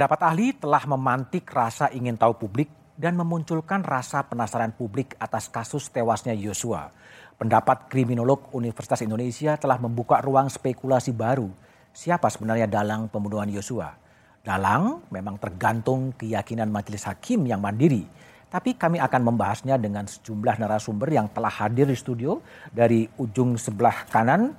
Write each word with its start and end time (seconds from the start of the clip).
Pendapat 0.00 0.32
ahli 0.32 0.56
telah 0.56 0.80
memantik 0.88 1.44
rasa 1.52 1.92
ingin 1.92 2.16
tahu 2.16 2.32
publik 2.32 2.72
dan 2.96 3.20
memunculkan 3.20 3.84
rasa 3.84 4.24
penasaran 4.24 4.72
publik 4.72 5.12
atas 5.20 5.52
kasus 5.52 5.92
tewasnya 5.92 6.32
Yosua. 6.32 6.88
Pendapat 7.36 7.84
kriminolog 7.92 8.48
Universitas 8.56 9.04
Indonesia 9.04 9.60
telah 9.60 9.76
membuka 9.76 10.16
ruang 10.24 10.48
spekulasi 10.48 11.12
baru. 11.12 11.52
Siapa 11.92 12.32
sebenarnya 12.32 12.64
dalang 12.64 13.12
pembunuhan 13.12 13.52
Yosua? 13.52 13.92
Dalang 14.40 15.04
memang 15.12 15.36
tergantung 15.36 16.16
keyakinan 16.16 16.72
majelis 16.72 17.04
hakim 17.04 17.44
yang 17.44 17.60
mandiri. 17.60 18.08
Tapi 18.48 18.80
kami 18.80 19.04
akan 19.04 19.20
membahasnya 19.20 19.76
dengan 19.76 20.08
sejumlah 20.08 20.64
narasumber 20.64 21.12
yang 21.12 21.28
telah 21.28 21.52
hadir 21.52 21.84
di 21.84 21.96
studio 22.00 22.40
dari 22.72 23.04
ujung 23.20 23.60
sebelah 23.60 24.08
kanan 24.08 24.56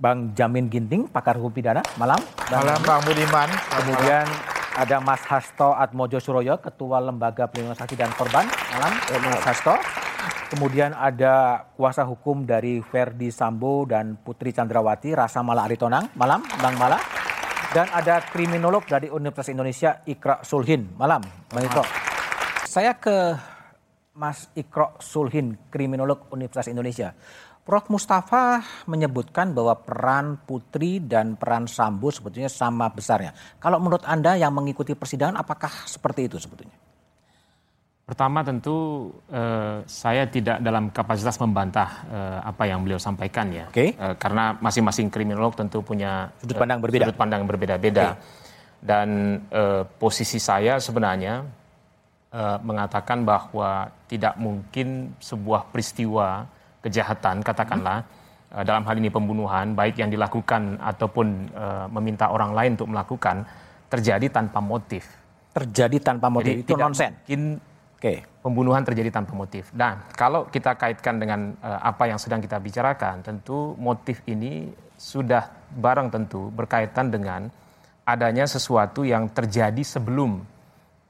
Bang 0.00 0.32
Jamin 0.32 0.72
Ginting, 0.72 1.04
pakar 1.04 1.36
hukum 1.36 1.52
pidana. 1.52 1.84
Malam. 2.00 2.16
Malam 2.48 2.80
Bang 2.88 3.04
Budiman. 3.04 3.52
Kemudian 3.52 4.24
ada 4.80 4.96
Mas 5.04 5.20
Hasto 5.28 5.76
Atmojo 5.76 6.16
Suroyo, 6.16 6.56
Ketua 6.56 7.04
Lembaga 7.04 7.44
Pelindungan 7.44 7.76
Saksi 7.76 8.00
dan 8.00 8.08
Korban. 8.16 8.48
Malam, 8.48 8.92
Mas 9.28 9.44
Hasto. 9.44 9.76
Kemudian 10.48 10.96
ada 10.96 11.68
kuasa 11.76 12.02
hukum 12.08 12.48
dari 12.48 12.80
Verdi 12.80 13.28
Sambo 13.28 13.84
dan 13.84 14.16
Putri 14.16 14.56
Chandrawati, 14.56 15.12
Rasa 15.12 15.44
Mala 15.44 15.68
Aritonang. 15.68 16.16
Malam, 16.16 16.40
Bang 16.64 16.80
Mala. 16.80 16.96
Dan 17.70 17.86
ada 17.92 18.24
kriminolog 18.24 18.88
dari 18.88 19.12
Universitas 19.12 19.52
Indonesia, 19.52 20.00
Ikra 20.08 20.40
Sulhin. 20.42 20.96
Malam, 20.96 21.22
Bang 21.52 21.64
Ikra. 21.68 21.84
Saya 22.64 22.96
ke 22.96 23.36
Mas 24.16 24.48
Ikra 24.56 24.96
Sulhin, 24.98 25.60
kriminolog 25.68 26.26
Universitas 26.32 26.72
Indonesia. 26.72 27.14
Prof. 27.70 27.86
Mustafa 27.86 28.66
menyebutkan 28.90 29.54
bahwa 29.54 29.78
peran 29.78 30.42
Putri 30.42 30.98
dan 30.98 31.38
peran 31.38 31.70
Sambo 31.70 32.10
sebetulnya 32.10 32.50
sama 32.50 32.90
besarnya. 32.90 33.30
Kalau 33.62 33.78
menurut 33.78 34.02
Anda 34.10 34.34
yang 34.34 34.50
mengikuti 34.50 34.98
persidangan 34.98 35.38
apakah 35.38 35.70
seperti 35.86 36.26
itu 36.26 36.42
sebetulnya? 36.42 36.74
Pertama 38.02 38.42
tentu 38.42 39.06
eh, 39.30 39.86
saya 39.86 40.26
tidak 40.26 40.58
dalam 40.66 40.90
kapasitas 40.90 41.38
membantah 41.38 42.10
eh, 42.10 42.38
apa 42.42 42.66
yang 42.66 42.82
beliau 42.82 42.98
sampaikan 42.98 43.54
ya. 43.54 43.70
Okay. 43.70 43.94
Eh, 43.94 44.14
karena 44.18 44.58
masing-masing 44.58 45.06
kriminolog 45.06 45.54
tentu 45.54 45.78
punya 45.86 46.26
sudut 46.42 46.58
pandang 46.58 46.82
berbeda. 46.82 47.06
Sudut 47.06 47.18
pandang 47.22 47.46
berbeda-beda. 47.46 48.18
Okay. 48.18 48.82
Dan 48.82 49.08
eh, 49.46 49.86
posisi 49.86 50.42
saya 50.42 50.82
sebenarnya 50.82 51.46
eh, 52.34 52.58
mengatakan 52.66 53.22
bahwa 53.22 53.94
tidak 54.10 54.34
mungkin 54.42 55.14
sebuah 55.22 55.70
peristiwa 55.70 56.58
kejahatan 56.80 57.44
katakanlah 57.44 58.02
hmm. 58.02 58.64
dalam 58.64 58.82
hal 58.84 58.94
ini 58.96 59.12
pembunuhan 59.12 59.76
baik 59.76 60.00
yang 60.00 60.10
dilakukan 60.10 60.80
ataupun 60.80 61.26
uh, 61.54 61.86
meminta 61.92 62.32
orang 62.32 62.56
lain 62.56 62.74
untuk 62.74 62.90
melakukan 62.90 63.44
terjadi 63.90 64.26
tanpa 64.30 64.62
motif. 64.62 65.04
Terjadi 65.50 65.98
tanpa 65.98 66.30
motif 66.30 66.62
Jadi, 66.62 66.64
itu 66.64 66.74
nonsen. 66.78 67.10
Mungkin 67.26 67.42
okay. 67.98 68.22
pembunuhan 68.38 68.82
terjadi 68.86 69.10
tanpa 69.10 69.34
motif. 69.34 69.68
Nah, 69.74 70.06
kalau 70.14 70.46
kita 70.46 70.78
kaitkan 70.78 71.18
dengan 71.18 71.58
uh, 71.60 71.80
apa 71.82 72.06
yang 72.06 72.16
sedang 72.22 72.38
kita 72.38 72.56
bicarakan, 72.62 73.20
tentu 73.20 73.74
motif 73.76 74.22
ini 74.30 74.70
sudah 74.94 75.50
barang 75.74 76.08
tentu 76.14 76.48
berkaitan 76.54 77.10
dengan 77.10 77.50
adanya 78.06 78.46
sesuatu 78.46 79.02
yang 79.06 79.30
terjadi 79.30 79.82
sebelum 79.82 80.42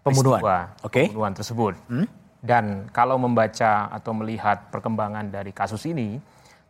pembunuhan, 0.04 0.72
okay. 0.80 1.08
pembunuhan 1.08 1.34
tersebut. 1.36 1.74
Hmm? 1.88 2.06
Dan 2.40 2.88
kalau 2.88 3.20
membaca 3.20 3.92
atau 3.92 4.16
melihat 4.16 4.72
perkembangan 4.72 5.28
dari 5.28 5.52
kasus 5.52 5.84
ini, 5.84 6.16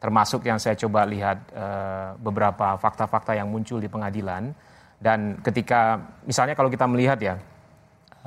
termasuk 0.02 0.42
yang 0.42 0.58
saya 0.58 0.74
coba 0.74 1.06
lihat 1.06 1.38
uh, 1.54 2.18
beberapa 2.18 2.74
fakta-fakta 2.74 3.38
yang 3.38 3.46
muncul 3.46 3.78
di 3.78 3.86
pengadilan, 3.86 4.50
dan 4.98 5.38
ketika 5.46 6.02
misalnya 6.26 6.58
kalau 6.58 6.68
kita 6.68 6.90
melihat 6.90 7.22
ya, 7.22 7.34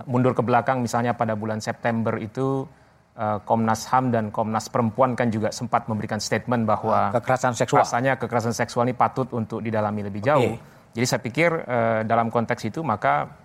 mundur 0.07 0.31
ke 0.31 0.39
belakang 0.39 0.79
misalnya 0.79 1.11
pada 1.13 1.35
bulan 1.35 1.59
September 1.59 2.15
itu 2.15 2.63
uh, 3.19 3.37
Komnas 3.43 3.85
HAM 3.91 4.09
dan 4.15 4.31
Komnas 4.31 4.71
Perempuan 4.71 5.13
kan 5.13 5.27
juga 5.27 5.51
sempat 5.51 5.85
memberikan 5.91 6.23
statement 6.23 6.63
bahwa 6.63 7.11
kekerasan 7.11 7.53
seksual. 7.59 7.83
Rasanya 7.83 8.15
kekerasan 8.15 8.55
seksual 8.55 8.87
ini 8.87 8.95
patut 8.95 9.27
untuk 9.35 9.59
didalami 9.59 10.07
lebih 10.07 10.23
jauh. 10.23 10.55
Okay. 10.55 10.95
Jadi 10.95 11.05
saya 11.09 11.21
pikir 11.21 11.49
uh, 11.51 12.01
dalam 12.07 12.31
konteks 12.31 12.69
itu 12.69 12.85
maka 12.85 13.42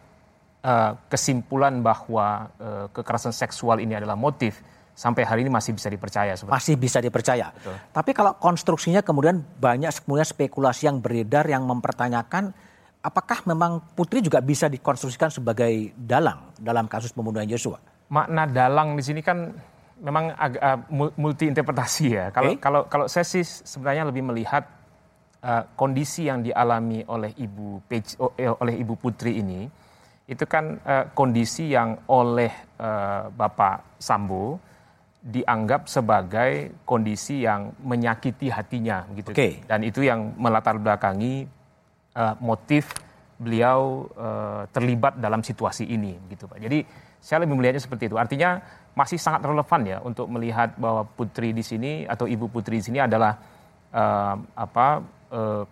uh, 0.68 0.92
kesimpulan 1.08 1.80
bahwa 1.80 2.52
uh, 2.60 2.86
kekerasan 2.92 3.32
seksual 3.32 3.80
ini 3.80 3.96
adalah 3.96 4.14
motif 4.20 4.60
sampai 4.92 5.24
hari 5.24 5.46
ini 5.46 5.50
masih 5.50 5.72
bisa 5.72 5.88
dipercaya. 5.88 6.34
Sebenarnya. 6.36 6.58
Masih 6.58 6.74
bisa 6.76 6.98
dipercaya. 7.00 7.54
Betul. 7.54 7.74
Tapi 7.94 8.10
kalau 8.12 8.32
konstruksinya 8.36 9.00
kemudian 9.00 9.40
banyak 9.40 9.88
kemudian 10.04 10.26
spekulasi 10.26 10.90
yang 10.90 10.98
beredar 11.00 11.46
yang 11.46 11.64
mempertanyakan 11.64 12.52
apakah 12.98 13.46
memang 13.46 13.80
Putri 13.94 14.20
juga 14.20 14.42
bisa 14.42 14.66
dikonstruksikan 14.66 15.30
sebagai 15.30 15.94
dalang 15.94 16.50
dalam 16.58 16.90
kasus 16.90 17.14
pembunuhan 17.14 17.46
Yosua? 17.46 17.78
Makna 18.10 18.50
dalang 18.50 18.98
di 18.98 19.02
sini 19.06 19.22
kan 19.22 19.54
memang 20.02 20.34
agak 20.34 20.62
uh, 20.62 20.78
multi 21.14 21.46
interpretasi 21.46 22.04
ya. 22.10 22.26
Kalau 22.34 22.52
okay. 22.54 22.58
kalau 22.58 22.80
kalau 22.90 23.06
saya 23.06 23.22
sih 23.22 23.46
sebenarnya 23.46 24.10
lebih 24.10 24.26
melihat 24.26 24.66
uh, 25.46 25.62
kondisi 25.78 26.26
yang 26.26 26.42
dialami 26.42 27.06
oleh 27.06 27.30
ibu 27.38 27.78
Page, 27.86 28.18
oleh 28.34 28.74
ibu 28.82 28.98
Putri 28.98 29.38
ini 29.38 29.70
itu 30.28 30.44
kan 30.44 30.76
uh, 30.84 31.08
kondisi 31.16 31.72
yang 31.72 31.96
oleh 32.12 32.52
uh, 32.76 33.32
Bapak 33.32 33.96
Sambo 33.96 34.60
dianggap 35.24 35.88
sebagai 35.88 36.84
kondisi 36.84 37.42
yang 37.42 37.72
menyakiti 37.80 38.52
hatinya 38.52 39.08
gitu. 39.16 39.32
Okay. 39.32 39.64
Dan 39.64 39.88
itu 39.88 40.04
yang 40.04 40.36
melatar 40.36 40.76
belakangi 40.76 41.48
uh, 42.14 42.36
motif 42.44 42.92
beliau 43.40 44.04
uh, 44.14 44.68
terlibat 44.68 45.16
dalam 45.16 45.40
situasi 45.40 45.88
ini 45.88 46.20
gitu 46.28 46.44
Pak. 46.44 46.60
Jadi 46.60 46.84
saya 47.18 47.42
lebih 47.42 47.56
melihatnya 47.56 47.82
seperti 47.82 48.12
itu. 48.12 48.20
Artinya 48.20 48.60
masih 48.92 49.16
sangat 49.16 49.46
relevan 49.46 49.80
ya 49.86 49.98
untuk 50.04 50.26
melihat 50.28 50.74
bahwa 50.76 51.06
putri 51.06 51.56
di 51.56 51.62
sini 51.62 52.02
atau 52.04 52.28
ibu 52.28 52.50
putri 52.50 52.82
di 52.82 52.84
sini 52.90 52.98
adalah 52.98 53.38
uh, 53.94 54.36
apa 54.58 54.86
uh, 55.30 55.62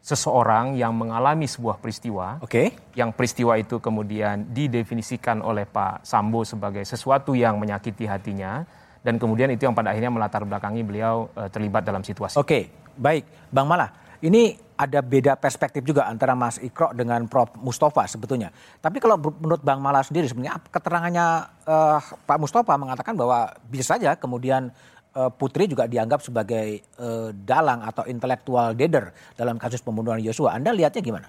seseorang 0.00 0.80
yang 0.80 0.96
mengalami 0.96 1.44
sebuah 1.44 1.76
peristiwa, 1.76 2.40
okay. 2.40 2.72
yang 2.96 3.12
peristiwa 3.12 3.60
itu 3.60 3.76
kemudian 3.78 4.48
didefinisikan 4.48 5.44
oleh 5.44 5.68
Pak 5.68 6.08
Sambo 6.08 6.40
sebagai 6.42 6.80
sesuatu 6.88 7.36
yang 7.36 7.60
menyakiti 7.60 8.08
hatinya, 8.08 8.64
dan 9.04 9.20
kemudian 9.20 9.52
itu 9.52 9.68
yang 9.68 9.76
pada 9.76 9.92
akhirnya 9.92 10.08
melatar 10.08 10.42
belakangi 10.48 10.82
beliau 10.82 11.28
uh, 11.36 11.52
terlibat 11.52 11.84
dalam 11.84 12.00
situasi. 12.00 12.40
Oke, 12.40 12.48
okay. 12.48 12.62
baik, 12.96 13.28
Bang 13.52 13.68
Malah, 13.68 13.92
ini 14.24 14.56
ada 14.80 15.04
beda 15.04 15.36
perspektif 15.36 15.84
juga 15.84 16.08
antara 16.08 16.32
Mas 16.32 16.56
Ikro 16.56 16.96
dengan 16.96 17.28
Prof 17.28 17.52
Mustafa 17.60 18.08
sebetulnya. 18.08 18.48
Tapi 18.80 18.96
kalau 18.96 19.20
menurut 19.20 19.60
Bang 19.60 19.84
Malah 19.84 20.00
sendiri 20.00 20.24
sebenarnya 20.24 20.56
keterangannya 20.72 21.26
uh, 21.68 22.00
Pak 22.00 22.38
Mustafa 22.40 22.72
mengatakan 22.80 23.12
bahwa 23.12 23.52
bisa 23.68 23.92
saja 23.92 24.16
kemudian 24.16 24.72
Eh, 24.99 24.99
Putri 25.10 25.66
juga 25.66 25.90
dianggap 25.90 26.22
sebagai 26.22 26.86
uh, 27.02 27.34
dalang 27.34 27.82
atau 27.82 28.06
intelektual 28.06 28.78
deader 28.78 29.10
dalam 29.34 29.58
kasus 29.58 29.82
pembunuhan 29.82 30.22
Yosua. 30.22 30.54
Anda 30.54 30.70
lihatnya 30.70 31.02
gimana? 31.02 31.28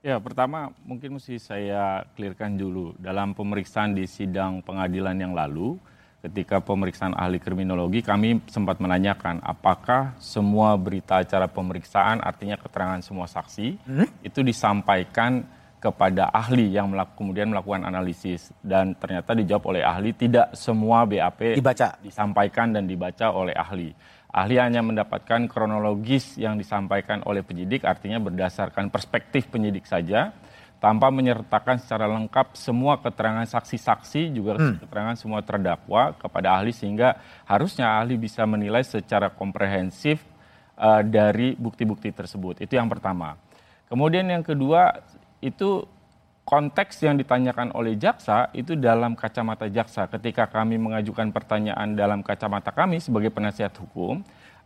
Ya, 0.00 0.16
pertama 0.16 0.72
mungkin 0.88 1.20
mesti 1.20 1.36
saya 1.36 2.08
clearkan 2.16 2.56
dulu. 2.56 2.96
Dalam 2.96 3.36
pemeriksaan 3.36 3.92
di 3.92 4.08
sidang 4.08 4.64
pengadilan 4.64 5.12
yang 5.12 5.36
lalu, 5.36 5.76
ketika 6.24 6.60
pemeriksaan 6.64 7.12
ahli 7.12 7.36
kriminologi, 7.36 8.00
kami 8.00 8.40
sempat 8.48 8.80
menanyakan 8.80 9.44
apakah 9.44 10.16
semua 10.16 10.72
berita 10.80 11.20
acara 11.20 11.44
pemeriksaan, 11.44 12.24
artinya 12.24 12.56
keterangan 12.56 13.04
semua 13.04 13.28
saksi, 13.28 13.76
hmm? 13.76 14.24
itu 14.24 14.40
disampaikan 14.40 15.44
kepada 15.80 16.28
ahli 16.28 16.68
yang 16.76 16.92
melaku, 16.92 17.24
kemudian 17.24 17.48
melakukan 17.48 17.88
analisis 17.88 18.52
dan 18.60 18.92
ternyata 19.00 19.32
dijawab 19.32 19.72
oleh 19.72 19.82
ahli 19.82 20.12
tidak 20.12 20.52
semua 20.52 21.08
BAP 21.08 21.56
dibaca 21.56 21.96
disampaikan 22.04 22.76
dan 22.76 22.84
dibaca 22.84 23.32
oleh 23.32 23.56
ahli. 23.56 23.96
Ahli 24.30 24.60
hanya 24.60 24.84
mendapatkan 24.84 25.48
kronologis 25.50 26.38
yang 26.38 26.54
disampaikan 26.60 27.24
oleh 27.26 27.42
penyidik 27.42 27.82
artinya 27.88 28.20
berdasarkan 28.20 28.92
perspektif 28.92 29.48
penyidik 29.48 29.88
saja 29.88 30.36
tanpa 30.80 31.12
menyertakan 31.12 31.76
secara 31.80 32.08
lengkap 32.08 32.56
semua 32.56 33.00
keterangan 33.00 33.44
saksi-saksi 33.44 34.32
juga 34.32 34.56
hmm. 34.56 34.84
keterangan 34.84 35.16
semua 35.16 35.40
terdakwa 35.44 36.16
kepada 36.16 36.56
ahli 36.56 36.72
sehingga 36.72 37.20
harusnya 37.48 38.00
ahli 38.00 38.20
bisa 38.20 38.44
menilai 38.48 38.84
secara 38.84 39.32
komprehensif 39.32 40.24
uh, 40.76 41.04
dari 41.04 41.56
bukti-bukti 41.56 42.12
tersebut. 42.12 42.64
Itu 42.64 42.80
yang 42.80 42.88
pertama. 42.88 43.36
Kemudian 43.90 44.24
yang 44.30 44.46
kedua 44.46 45.02
itu 45.40 45.84
konteks 46.44 47.04
yang 47.04 47.14
ditanyakan 47.14 47.70
oleh 47.78 47.94
jaksa 47.94 48.50
itu 48.56 48.74
dalam 48.74 49.14
kacamata 49.14 49.70
jaksa. 49.70 50.10
Ketika 50.10 50.50
kami 50.50 50.76
mengajukan 50.76 51.30
pertanyaan 51.30 51.94
dalam 51.94 52.26
kacamata 52.26 52.74
kami 52.74 52.98
sebagai 52.98 53.30
penasihat 53.30 53.70
hukum, 53.78 54.24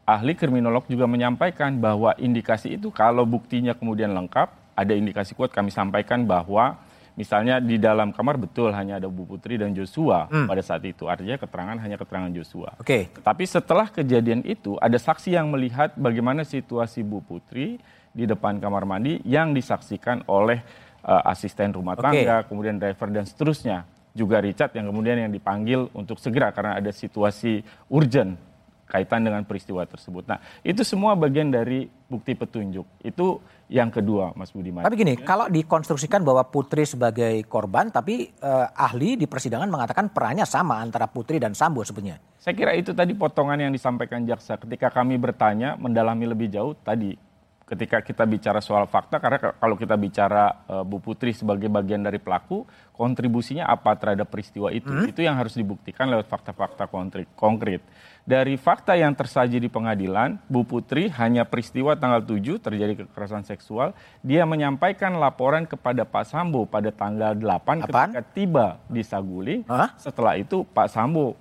ahli 0.09 0.33
kriminolog 0.33 0.89
juga 0.89 1.05
menyampaikan 1.05 1.77
bahwa 1.77 2.17
indikasi 2.17 2.81
itu 2.81 2.89
kalau 2.89 3.29
buktinya 3.29 3.77
kemudian 3.77 4.17
lengkap, 4.17 4.49
ada 4.75 4.93
indikasi 4.97 5.37
kuat 5.37 5.53
kami 5.53 5.69
sampaikan 5.69 6.25
bahwa 6.25 6.81
misalnya 7.15 7.63
di 7.63 7.79
dalam 7.79 8.11
kamar 8.11 8.41
betul 8.41 8.75
hanya 8.75 8.99
ada 8.99 9.07
Bu 9.07 9.23
Putri 9.23 9.55
dan 9.55 9.71
Joshua 9.71 10.27
hmm. 10.27 10.51
pada 10.51 10.63
saat 10.65 10.83
itu. 10.83 11.07
Artinya 11.07 11.39
keterangan 11.39 11.79
hanya 11.79 11.97
keterangan 12.01 12.31
Joshua. 12.35 12.75
Oke. 12.81 13.13
Okay. 13.13 13.23
Tapi 13.23 13.45
setelah 13.47 13.87
kejadian 13.93 14.43
itu 14.43 14.75
ada 14.83 14.99
saksi 14.99 15.37
yang 15.37 15.53
melihat 15.53 15.95
bagaimana 15.95 16.43
situasi 16.43 17.07
Bu 17.07 17.23
Putri 17.23 17.79
di 18.15 18.25
depan 18.25 18.63
kamar 18.63 18.87
mandi 18.87 19.19
yang 19.27 19.51
disaksikan 19.51 20.23
oleh 20.31 20.63
uh, 21.03 21.27
asisten 21.29 21.75
rumah 21.75 21.99
tangga, 21.99 22.41
okay. 22.41 22.47
kemudian 22.47 22.79
driver 22.79 23.11
dan 23.11 23.27
seterusnya. 23.27 23.85
Juga 24.15 24.39
Richard 24.39 24.71
yang 24.79 24.95
kemudian 24.95 25.27
yang 25.27 25.33
dipanggil 25.35 25.91
untuk 25.91 26.23
segera 26.23 26.55
karena 26.55 26.79
ada 26.79 26.95
situasi 26.95 27.67
urgent 27.91 28.39
kaitan 28.87 29.27
dengan 29.27 29.43
peristiwa 29.43 29.83
tersebut. 29.83 30.23
Nah, 30.31 30.39
itu 30.63 30.87
semua 30.87 31.19
bagian 31.19 31.51
dari 31.51 31.91
bukti 32.07 32.39
petunjuk. 32.39 32.87
Itu 33.03 33.43
yang 33.67 33.91
kedua, 33.91 34.31
Mas 34.39 34.55
Budiman. 34.55 34.87
Tapi 34.87 34.95
gini, 34.95 35.19
ya. 35.19 35.27
kalau 35.27 35.51
dikonstruksikan 35.51 36.23
bahwa 36.23 36.47
Putri 36.47 36.87
sebagai 36.87 37.43
korban, 37.51 37.91
tapi 37.91 38.31
eh, 38.31 38.67
ahli 38.71 39.19
di 39.19 39.27
persidangan 39.27 39.67
mengatakan 39.67 40.15
perannya 40.15 40.47
sama 40.47 40.79
antara 40.79 41.11
Putri 41.11 41.43
dan 41.43 41.59
Sambo 41.59 41.83
sebenarnya. 41.83 42.23
Saya 42.39 42.55
kira 42.55 42.77
itu 42.77 42.95
tadi 42.95 43.17
potongan 43.19 43.57
yang 43.59 43.73
disampaikan 43.75 44.23
jaksa 44.29 44.61
ketika 44.63 44.95
kami 44.95 45.19
bertanya 45.19 45.75
mendalami 45.75 46.29
lebih 46.29 46.53
jauh 46.53 46.77
tadi 46.77 47.17
ketika 47.65 48.05
kita 48.05 48.29
bicara 48.29 48.61
soal 48.61 48.85
fakta 48.85 49.17
karena 49.17 49.57
kalau 49.57 49.77
kita 49.81 49.97
bicara 49.97 50.69
uh, 50.69 50.85
Bu 50.85 51.01
Putri 51.01 51.33
sebagai 51.33 51.73
bagian 51.73 52.05
dari 52.05 52.21
pelaku 52.21 52.69
kontribusinya 52.93 53.65
apa 53.65 53.97
terhadap 53.97 54.29
peristiwa 54.29 54.69
itu 54.69 54.93
hmm? 54.93 55.09
itu 55.09 55.25
yang 55.25 55.41
harus 55.41 55.57
dibuktikan 55.57 56.13
lewat 56.13 56.29
fakta-fakta 56.29 56.85
konkret 57.33 57.81
dari 58.29 58.61
fakta 58.61 59.01
yang 59.01 59.17
tersaji 59.17 59.65
di 59.65 59.73
pengadilan 59.73 60.37
Bu 60.45 60.69
Putri 60.69 61.09
hanya 61.17 61.49
peristiwa 61.49 61.97
tanggal 61.97 62.21
7 62.21 62.61
terjadi 62.61 62.93
kekerasan 63.05 63.49
seksual 63.49 63.97
dia 64.21 64.45
menyampaikan 64.45 65.17
laporan 65.17 65.65
kepada 65.65 66.05
Pak 66.05 66.29
Sambo 66.29 66.69
pada 66.69 66.93
tanggal 66.93 67.33
8 67.33 67.41
Apaan? 67.41 67.81
ketika 67.81 68.23
tiba 68.37 68.67
di 68.93 69.01
Saguling 69.01 69.65
huh? 69.65 69.89
setelah 69.97 70.37
itu 70.37 70.69
Pak 70.69 70.93
Sambo 70.93 71.41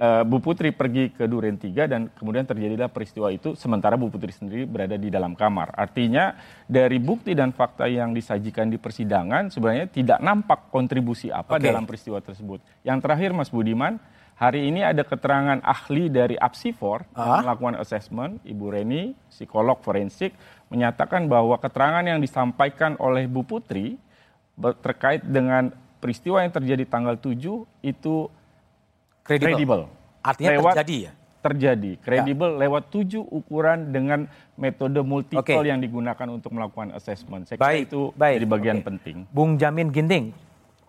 uh, 0.00 0.22
Bu 0.24 0.38
Putri 0.40 0.72
pergi 0.72 1.12
ke 1.12 1.24
Duren 1.28 1.56
3 1.56 1.90
dan 1.90 2.00
kemudian 2.12 2.44
terjadilah 2.44 2.92
peristiwa 2.92 3.32
itu 3.32 3.56
sementara 3.56 3.96
Bu 3.96 4.12
Putri 4.12 4.32
sendiri 4.32 4.64
berada 4.68 4.96
di 5.00 5.08
dalam 5.08 5.32
kamar. 5.32 5.72
Artinya 5.76 6.36
dari 6.68 7.00
bukti 7.00 7.32
dan 7.32 7.52
fakta 7.52 7.88
yang 7.88 8.12
disajikan 8.12 8.68
di 8.68 8.76
persidangan 8.76 9.48
sebenarnya 9.48 9.88
tidak 9.88 10.18
nampak 10.20 10.68
kontribusi 10.72 11.32
apa 11.32 11.56
okay. 11.56 11.72
dalam 11.72 11.84
peristiwa 11.88 12.20
tersebut. 12.20 12.60
Yang 12.84 12.98
terakhir 13.04 13.30
Mas 13.32 13.48
Budiman, 13.52 13.96
hari 14.36 14.68
ini 14.68 14.84
ada 14.84 15.02
keterangan 15.02 15.60
ahli 15.64 16.12
dari 16.12 16.36
Apsifor 16.36 17.08
uh 17.16 17.40
melakukan 17.42 17.80
assessment, 17.80 18.40
Ibu 18.44 18.66
Reni, 18.72 19.16
psikolog 19.32 19.80
forensik 19.80 20.36
menyatakan 20.68 21.30
bahwa 21.30 21.56
keterangan 21.62 22.02
yang 22.02 22.18
disampaikan 22.18 22.98
oleh 22.98 23.30
Bu 23.30 23.46
Putri 23.46 23.96
terkait 24.80 25.20
dengan 25.20 25.68
peristiwa 26.00 26.40
yang 26.40 26.52
terjadi 26.52 26.84
tanggal 26.88 27.20
7 27.20 27.36
itu 27.84 28.16
kredibel. 29.26 29.80
Artinya 30.22 30.50
lewat, 30.58 30.74
terjadi 30.74 30.96
ya? 30.98 31.12
Terjadi, 31.42 31.90
kredibel 32.02 32.50
ya. 32.58 32.58
lewat 32.66 32.90
tujuh 32.90 33.22
ukuran 33.22 33.94
dengan 33.94 34.26
metode 34.58 34.98
multiple 35.06 35.42
okay. 35.42 35.70
yang 35.70 35.78
digunakan 35.78 36.26
untuk 36.30 36.50
melakukan 36.50 36.90
assessment. 36.94 37.46
Saya 37.46 37.58
baik, 37.60 37.86
kira 37.86 37.86
itu 37.86 38.00
baik. 38.18 38.36
jadi 38.42 38.48
bagian 38.50 38.78
okay. 38.82 38.86
penting. 38.90 39.16
Bung 39.30 39.54
Jamin 39.54 39.94
Ginting, 39.94 40.34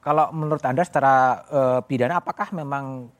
kalau 0.02 0.34
menurut 0.34 0.64
Anda 0.66 0.82
secara 0.82 1.46
uh, 1.52 1.80
pidana 1.86 2.24
apakah 2.24 2.50
memang 2.56 3.12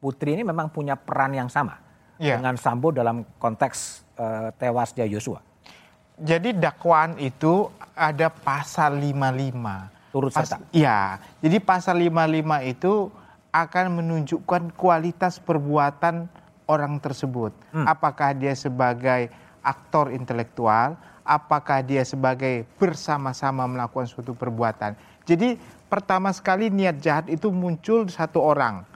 Putri 0.00 0.32
ini 0.32 0.48
memang 0.48 0.72
punya 0.72 0.96
peran 0.96 1.36
yang 1.36 1.52
sama 1.52 1.76
ya. 2.16 2.40
dengan 2.40 2.56
Sambo 2.56 2.88
dalam 2.88 3.20
konteks 3.36 4.08
uh, 4.16 4.48
tewasnya 4.56 5.04
Yosua? 5.04 5.44
Jadi 6.16 6.56
dakwaan 6.56 7.20
itu 7.20 7.68
ada 7.92 8.32
pasal 8.32 8.96
55. 8.96 10.12
Turut 10.12 10.32
serta. 10.32 10.56
Iya. 10.72 11.20
Jadi 11.44 11.60
pasal 11.60 12.00
55 12.00 12.72
itu 12.72 12.92
akan 13.50 14.02
menunjukkan 14.02 14.74
kualitas 14.78 15.42
perbuatan 15.42 16.30
orang 16.70 17.02
tersebut. 17.02 17.50
Hmm. 17.74 17.86
Apakah 17.86 18.30
dia 18.34 18.54
sebagai 18.54 19.30
aktor 19.60 20.14
intelektual, 20.14 20.94
apakah 21.26 21.82
dia 21.84 22.06
sebagai 22.06 22.64
bersama-sama 22.78 23.66
melakukan 23.66 24.08
suatu 24.08 24.32
perbuatan. 24.32 24.96
Jadi 25.26 25.58
pertama 25.90 26.30
sekali 26.34 26.72
niat 26.72 26.98
jahat 27.02 27.26
itu 27.28 27.52
muncul 27.52 28.06
satu 28.08 28.40
orang, 28.40 28.86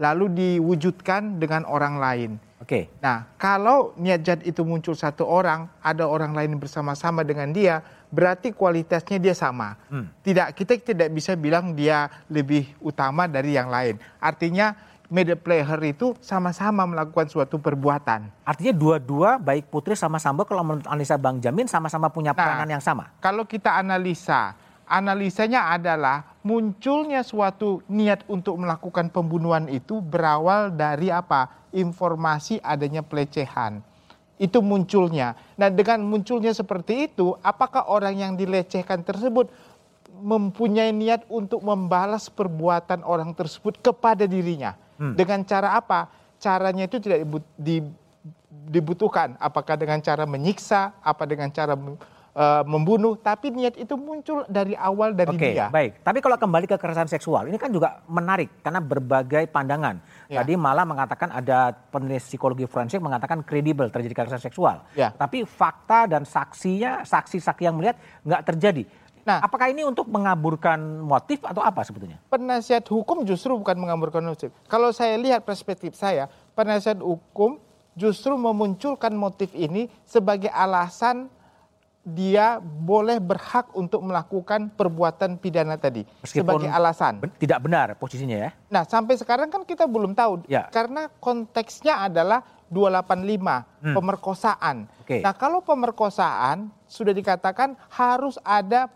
lalu 0.00 0.30
diwujudkan 0.32 1.38
dengan 1.42 1.66
orang 1.68 1.98
lain. 2.00 2.30
Oke. 2.66 2.90
Okay. 2.90 2.98
Nah, 2.98 3.30
kalau 3.38 3.94
niat 3.94 4.26
jahat 4.26 4.42
itu 4.42 4.66
muncul 4.66 4.98
satu 4.98 5.22
orang, 5.22 5.70
ada 5.78 6.02
orang 6.02 6.34
lain 6.34 6.58
bersama-sama 6.58 7.22
dengan 7.22 7.54
dia, 7.54 7.78
berarti 8.10 8.50
kualitasnya 8.50 9.22
dia 9.22 9.38
sama. 9.38 9.78
Hmm. 9.86 10.10
Tidak 10.26 10.50
kita 10.50 10.74
tidak 10.82 11.14
bisa 11.14 11.38
bilang 11.38 11.78
dia 11.78 12.10
lebih 12.26 12.66
utama 12.82 13.30
dari 13.30 13.54
yang 13.54 13.70
lain. 13.70 14.02
Artinya 14.18 14.74
media 15.06 15.38
player 15.38 15.78
itu 15.86 16.18
sama-sama 16.18 16.82
melakukan 16.90 17.30
suatu 17.30 17.62
perbuatan. 17.62 18.34
Artinya 18.42 18.74
dua-dua 18.74 19.38
baik 19.38 19.70
Putri 19.70 19.94
sama 19.94 20.18
Sambo 20.18 20.42
kalau 20.42 20.66
menurut 20.66 20.90
analisa 20.90 21.14
Bang 21.14 21.38
Jamin 21.38 21.70
sama-sama 21.70 22.10
punya 22.10 22.34
nah, 22.34 22.42
peranan 22.42 22.66
nah, 22.66 22.72
yang 22.74 22.82
sama. 22.82 23.14
Kalau 23.22 23.46
kita 23.46 23.78
analisa, 23.78 24.58
analisanya 24.86 25.74
adalah 25.74 26.38
munculnya 26.46 27.26
suatu 27.26 27.82
niat 27.90 28.22
untuk 28.30 28.56
melakukan 28.56 29.10
pembunuhan 29.10 29.66
itu 29.66 29.98
berawal 29.98 30.70
dari 30.70 31.10
apa? 31.10 31.68
Informasi 31.74 32.62
adanya 32.62 33.02
pelecehan 33.02 33.82
itu 34.36 34.60
munculnya. 34.60 35.32
Nah, 35.56 35.72
dengan 35.72 36.04
munculnya 36.04 36.52
seperti 36.52 37.08
itu, 37.08 37.32
apakah 37.40 37.88
orang 37.88 38.20
yang 38.20 38.32
dilecehkan 38.36 39.00
tersebut 39.00 39.48
mempunyai 40.16 40.92
niat 40.92 41.24
untuk 41.28 41.60
membalas 41.64 42.28
perbuatan 42.28 43.00
orang 43.04 43.32
tersebut 43.32 43.80
kepada 43.80 44.28
dirinya? 44.28 44.76
Hmm. 45.00 45.16
Dengan 45.16 45.40
cara 45.44 45.76
apa? 45.76 46.08
Caranya 46.36 46.84
itu 46.84 47.00
tidak 47.00 47.24
dibutuhkan. 48.68 49.40
Apakah 49.40 49.80
dengan 49.80 50.04
cara 50.04 50.28
menyiksa, 50.28 50.92
apa 51.00 51.24
dengan 51.24 51.48
cara 51.48 51.72
uh, 52.36 52.62
membunuh, 52.68 53.16
tapi 53.16 53.50
niat 53.50 53.74
itu 53.80 53.96
muncul 53.96 54.44
dari 54.46 54.76
awal 54.76 55.16
dari 55.16 55.32
Oke, 55.32 55.56
dia. 55.56 55.72
baik. 55.72 56.04
Tapi 56.04 56.18
kalau 56.20 56.36
kembali 56.36 56.68
ke 56.68 56.76
kekerasan 56.76 57.08
seksual, 57.08 57.48
ini 57.48 57.56
kan 57.56 57.72
juga 57.72 58.04
menarik 58.06 58.60
karena 58.60 58.78
berbagai 58.84 59.48
pandangan. 59.48 59.98
Ya. 60.28 60.44
Tadi 60.44 60.54
malah 60.54 60.84
mengatakan 60.84 61.32
ada 61.32 61.72
peneliti 61.72 62.36
psikologi 62.36 62.68
forensik 62.68 63.00
mengatakan 63.00 63.40
kredibel 63.40 63.88
terjadi 63.88 64.12
kekerasan 64.12 64.42
seksual. 64.44 64.84
Ya. 64.92 65.10
Tapi 65.16 65.48
fakta 65.48 66.04
dan 66.06 66.28
saksinya, 66.28 67.02
saksi-saksi 67.02 67.62
yang 67.64 67.80
melihat 67.80 67.96
nggak 68.22 68.42
terjadi. 68.52 68.84
Nah, 69.26 69.42
apakah 69.42 69.66
ini 69.74 69.82
untuk 69.82 70.06
mengaburkan 70.06 71.02
motif 71.02 71.42
atau 71.42 71.58
apa 71.58 71.82
sebetulnya? 71.82 72.22
Penasihat 72.30 72.86
hukum 72.86 73.26
justru 73.26 73.58
bukan 73.58 73.74
mengaburkan 73.74 74.22
motif. 74.22 74.54
Kalau 74.70 74.94
saya 74.94 75.18
lihat 75.18 75.42
perspektif 75.42 75.98
saya, 75.98 76.30
penasihat 76.54 77.02
hukum 77.02 77.58
justru 77.98 78.38
memunculkan 78.38 79.10
motif 79.18 79.50
ini 79.50 79.90
sebagai 80.06 80.46
alasan 80.54 81.26
dia 82.06 82.62
boleh 82.62 83.18
berhak 83.18 83.74
untuk 83.74 83.98
melakukan 84.06 84.70
perbuatan 84.70 85.42
pidana 85.42 85.74
tadi 85.74 86.06
Meskipun 86.22 86.62
sebagai 86.62 86.70
alasan. 86.70 87.18
Tidak 87.34 87.58
benar 87.58 87.98
posisinya 87.98 88.46
ya. 88.46 88.50
Nah, 88.70 88.86
sampai 88.86 89.18
sekarang 89.18 89.50
kan 89.50 89.66
kita 89.66 89.90
belum 89.90 90.14
tahu 90.14 90.46
ya. 90.46 90.70
karena 90.70 91.10
konteksnya 91.18 92.06
adalah 92.06 92.46
285 92.70 93.10
hmm. 93.10 93.94
pemerkosaan. 93.98 94.76
Okay. 95.02 95.18
Nah, 95.18 95.34
kalau 95.34 95.66
pemerkosaan 95.66 96.70
sudah 96.86 97.10
dikatakan 97.10 97.74
harus 97.90 98.38
ada 98.46 98.86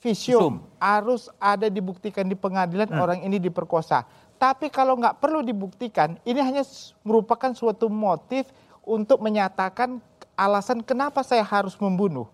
visium, 0.00 0.64
harus 0.80 1.28
ada 1.36 1.68
dibuktikan 1.68 2.24
di 2.24 2.36
pengadilan 2.36 2.88
hmm. 2.88 3.04
orang 3.04 3.20
ini 3.20 3.36
diperkosa. 3.36 4.08
Tapi 4.40 4.72
kalau 4.72 4.96
nggak 4.96 5.20
perlu 5.20 5.44
dibuktikan, 5.44 6.16
ini 6.24 6.40
hanya 6.40 6.64
merupakan 7.04 7.52
suatu 7.52 7.92
motif 7.92 8.48
untuk 8.84 9.20
menyatakan 9.20 10.00
alasan 10.34 10.82
kenapa 10.82 11.22
saya 11.22 11.42
harus 11.42 11.74
membunuh. 11.78 12.28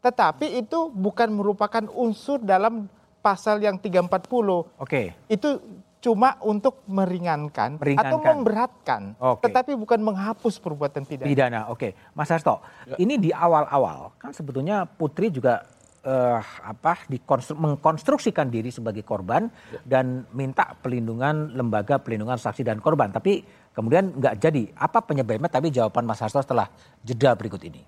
Tetapi 0.00 0.60
itu 0.60 0.92
bukan 0.92 1.32
merupakan 1.32 1.84
unsur 1.96 2.40
dalam 2.40 2.88
pasal 3.24 3.58
yang 3.58 3.80
340. 3.80 4.06
Oke. 4.06 4.64
Okay. 4.78 5.06
Itu 5.26 5.58
cuma 6.06 6.38
untuk 6.44 6.86
meringankan, 6.86 7.82
meringankan. 7.82 8.06
atau 8.06 8.18
memberatkan, 8.22 9.02
okay. 9.18 9.50
tetapi 9.50 9.74
bukan 9.74 9.98
menghapus 9.98 10.62
perbuatan 10.62 11.02
pidana. 11.02 11.26
Pidana, 11.26 11.60
oke. 11.66 11.82
Okay. 11.82 11.90
Mas 12.14 12.30
Hasto, 12.30 12.62
ya. 12.86 12.94
ini 13.02 13.18
di 13.18 13.34
awal-awal 13.34 14.14
kan 14.14 14.30
sebetulnya 14.30 14.86
Putri 14.86 15.34
juga 15.34 15.66
uh, 16.06 16.38
apa 16.62 17.10
mengkonstruksikan 17.58 18.46
diri 18.46 18.70
sebagai 18.70 19.02
korban 19.02 19.50
ya. 19.74 19.82
dan 19.82 20.22
minta 20.30 20.78
pelindungan 20.78 21.58
lembaga 21.58 21.98
pelindungan 21.98 22.38
saksi 22.38 22.62
dan 22.62 22.78
korban. 22.78 23.10
Tapi 23.10 23.42
kemudian 23.76 24.16
nggak 24.16 24.40
jadi. 24.40 24.72
Apa 24.72 25.04
penyebabnya? 25.04 25.52
Tapi 25.52 25.68
jawaban 25.68 26.08
Mas 26.08 26.24
Hasto 26.24 26.40
setelah 26.40 26.72
jeda 27.04 27.36
berikut 27.36 27.60
ini. 27.60 27.84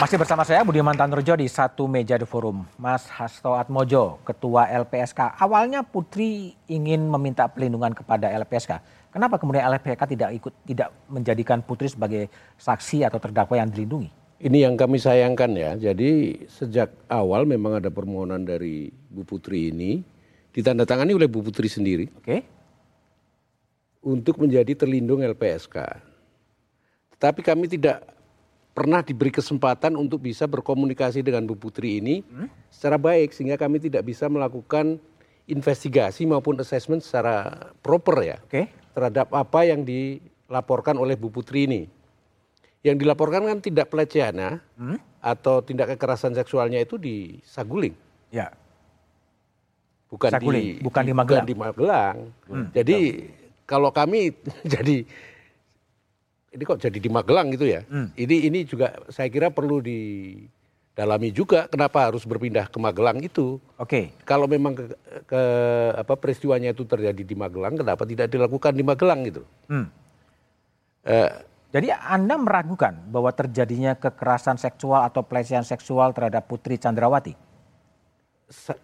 Masih 0.00 0.16
bersama 0.16 0.48
saya 0.48 0.64
Budiman 0.64 0.96
Tanurjo 0.96 1.36
di 1.36 1.44
satu 1.44 1.84
meja 1.84 2.16
di 2.16 2.24
forum. 2.24 2.64
Mas 2.80 3.04
Hasto 3.04 3.52
Atmojo, 3.52 4.16
Ketua 4.24 4.64
LPSK. 4.72 5.36
Awalnya 5.36 5.84
Putri 5.84 6.56
ingin 6.72 7.04
meminta 7.04 7.44
pelindungan 7.44 7.92
kepada 7.92 8.32
LPSK. 8.32 8.80
Kenapa 9.12 9.36
kemudian 9.36 9.68
LPK 9.68 10.00
tidak 10.08 10.32
ikut 10.32 10.56
tidak 10.64 10.88
menjadikan 11.04 11.60
Putri 11.60 11.92
sebagai 11.92 12.32
saksi 12.56 13.04
atau 13.04 13.20
terdakwa 13.20 13.60
yang 13.60 13.68
dilindungi? 13.68 14.08
Ini 14.40 14.64
yang 14.64 14.80
kami 14.80 14.96
sayangkan 14.96 15.52
ya. 15.52 15.76
Jadi 15.76 16.40
sejak 16.48 16.96
awal 17.12 17.44
memang 17.44 17.76
ada 17.76 17.92
permohonan 17.92 18.40
dari 18.40 18.88
Bu 19.12 19.28
Putri 19.28 19.68
ini 19.68 20.00
ditandatangani 20.56 21.12
oleh 21.12 21.28
Bu 21.28 21.44
Putri 21.44 21.68
sendiri. 21.68 22.08
Oke. 22.16 22.24
Okay. 22.24 22.40
Untuk 24.00 24.40
menjadi 24.40 24.72
terlindung 24.72 25.20
LPSK. 25.20 25.76
Tetapi 27.20 27.44
kami 27.44 27.68
tidak 27.68 28.00
pernah 28.70 29.02
diberi 29.02 29.34
kesempatan 29.34 29.98
untuk 29.98 30.22
bisa 30.22 30.46
berkomunikasi 30.46 31.20
dengan 31.26 31.44
Bu 31.44 31.58
Putri 31.58 31.98
ini 31.98 32.22
hmm? 32.22 32.70
secara 32.70 32.96
baik 32.96 33.34
sehingga 33.34 33.58
kami 33.58 33.82
tidak 33.82 34.06
bisa 34.06 34.30
melakukan 34.30 35.02
investigasi 35.50 36.24
maupun 36.24 36.54
assessment 36.62 37.02
secara 37.02 37.68
proper 37.82 38.22
ya 38.22 38.38
okay. 38.46 38.70
terhadap 38.94 39.34
apa 39.34 39.66
yang 39.66 39.82
dilaporkan 39.82 40.94
oleh 40.96 41.18
Bu 41.18 41.28
Putri 41.34 41.66
ini. 41.66 41.82
Yang 42.80 43.04
dilaporkan 43.04 43.44
kan 43.44 43.58
tidak 43.60 43.92
pelecehan 43.92 44.40
ya, 44.40 44.52
hmm? 44.80 44.96
atau 45.20 45.60
tindak 45.60 45.92
kekerasan 45.96 46.32
seksualnya 46.32 46.80
itu 46.80 46.96
di 46.96 47.36
Saguling. 47.44 47.92
Ya. 48.32 48.56
Bukan 50.08 50.32
Saguling, 50.32 50.80
di 50.80 50.80
bukan 50.80 51.04
di 51.04 51.12
Magelang. 51.12 51.44
Bukan 51.44 51.50
di 51.52 51.56
Magelang. 51.60 52.16
Hmm. 52.48 52.66
Jadi 52.72 52.98
kalau 53.68 53.92
kami 53.92 54.32
jadi 54.74 55.04
ini 56.50 56.62
kok 56.66 56.82
jadi 56.82 56.98
di 56.98 57.10
Magelang 57.10 57.54
gitu 57.54 57.66
ya. 57.66 57.86
Hmm. 57.86 58.10
Ini 58.18 58.50
ini 58.50 58.66
juga 58.66 58.98
saya 59.06 59.30
kira 59.30 59.54
perlu 59.54 59.78
didalami 59.78 61.30
juga 61.30 61.70
kenapa 61.70 62.10
harus 62.10 62.26
berpindah 62.26 62.66
ke 62.66 62.78
Magelang 62.82 63.22
itu. 63.22 63.62
Oke. 63.78 63.86
Okay. 63.86 64.04
Kalau 64.26 64.50
memang 64.50 64.74
ke, 64.74 64.84
ke 65.30 65.42
apa 65.94 66.14
peristiwanya 66.18 66.74
itu 66.74 66.82
terjadi 66.82 67.22
di 67.22 67.34
Magelang, 67.38 67.78
kenapa 67.78 68.02
tidak 68.02 68.26
dilakukan 68.34 68.74
di 68.74 68.82
Magelang 68.82 69.20
gitu? 69.30 69.42
Hmm. 69.70 69.86
Uh, 71.06 71.32
jadi 71.70 71.94
Anda 72.02 72.34
meragukan 72.34 72.98
bahwa 73.14 73.30
terjadinya 73.30 73.94
kekerasan 73.94 74.58
seksual 74.58 75.06
atau 75.06 75.22
pelecehan 75.22 75.62
seksual 75.62 76.10
terhadap 76.10 76.50
Putri 76.50 76.74
Chandrawati? 76.74 77.38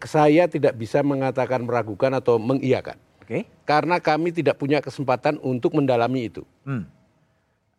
Saya 0.07 0.47
tidak 0.47 0.79
bisa 0.79 1.03
mengatakan 1.03 1.67
meragukan 1.67 2.15
atau 2.15 2.39
mengiyakan. 2.39 2.95
Oke. 3.19 3.27
Okay. 3.27 3.43
Karena 3.67 3.99
kami 3.99 4.31
tidak 4.31 4.55
punya 4.55 4.79
kesempatan 4.79 5.43
untuk 5.43 5.75
mendalami 5.75 6.31
itu. 6.31 6.47
Hmm. 6.63 6.87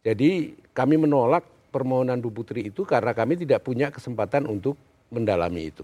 Jadi 0.07 0.55
kami 0.71 0.95
menolak 0.95 1.43
permohonan 1.67 2.23
Bu 2.23 2.31
Putri 2.31 2.71
itu 2.71 2.87
karena 2.87 3.11
kami 3.11 3.35
tidak 3.35 3.59
punya 3.67 3.91
kesempatan 3.91 4.47
untuk 4.47 4.79
mendalami 5.11 5.67
itu. 5.67 5.83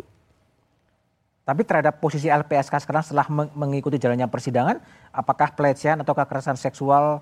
Tapi 1.43 1.67
terhadap 1.67 1.99
posisi 1.99 2.31
LPSK 2.31 2.87
sekarang 2.87 3.03
setelah 3.03 3.27
mengikuti 3.51 3.99
jalannya 3.99 4.31
persidangan, 4.31 4.79
apakah 5.11 5.51
pelecehan 5.51 5.99
atau 5.99 6.15
kekerasan 6.15 6.55
seksual 6.55 7.19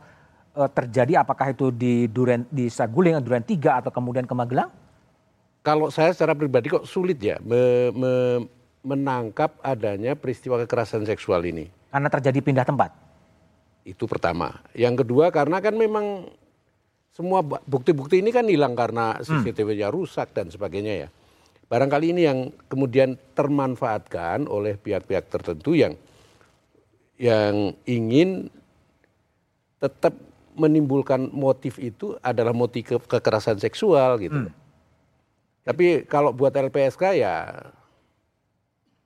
uh, 0.53 0.70
terjadi 0.70 1.25
apakah 1.25 1.58
itu 1.58 1.74
di 1.74 2.05
Duren 2.05 2.46
di 2.53 2.70
Saguling 2.70 3.17
Duren 3.17 3.41
3 3.41 3.81
atau 3.81 3.89
kemudian 3.89 4.29
ke 4.29 4.38
Magelang? 4.38 4.70
Kalau 5.65 5.89
saya 5.89 6.13
secara 6.13 6.38
pribadi 6.38 6.70
kok 6.70 6.86
sulit 6.86 7.17
ya 7.17 7.41
me, 7.41 7.89
me, 7.98 8.13
menangkap 8.86 9.58
adanya 9.65 10.13
peristiwa 10.13 10.62
kekerasan 10.62 11.01
seksual 11.01 11.41
ini. 11.50 11.74
Karena 11.89 12.13
terjadi 12.13 12.39
pindah 12.46 12.65
tempat. 12.65 12.93
Itu 13.81 14.05
pertama. 14.05 14.62
Yang 14.77 15.01
kedua 15.01 15.34
karena 15.34 15.58
kan 15.58 15.74
memang 15.74 16.29
semua 17.12 17.44
bukti-bukti 17.44 18.24
ini 18.24 18.32
kan 18.32 18.48
hilang 18.48 18.74
karena 18.74 19.20
hmm. 19.20 19.44
CCTV-nya 19.44 19.91
rusak 19.91 20.32
dan 20.32 20.48
sebagainya 20.48 21.08
ya. 21.08 21.10
Barangkali 21.68 22.12
ini 22.12 22.22
yang 22.27 22.39
kemudian 22.68 23.15
termanfaatkan 23.36 24.48
oleh 24.48 24.75
pihak-pihak 24.75 25.32
tertentu 25.32 25.75
yang 25.75 25.96
yang 27.15 27.75
ingin 27.88 28.51
tetap 29.80 30.15
menimbulkan 30.56 31.32
motif 31.32 31.80
itu 31.80 32.20
adalah 32.20 32.51
motif 32.51 32.91
ke 32.91 32.98
kekerasan 33.00 33.60
seksual 33.60 34.20
gitu. 34.20 34.48
Hmm. 34.48 34.53
Tapi 35.63 36.03
kalau 36.10 36.34
buat 36.34 36.51
LPSK 36.51 37.22
ya 37.22 37.56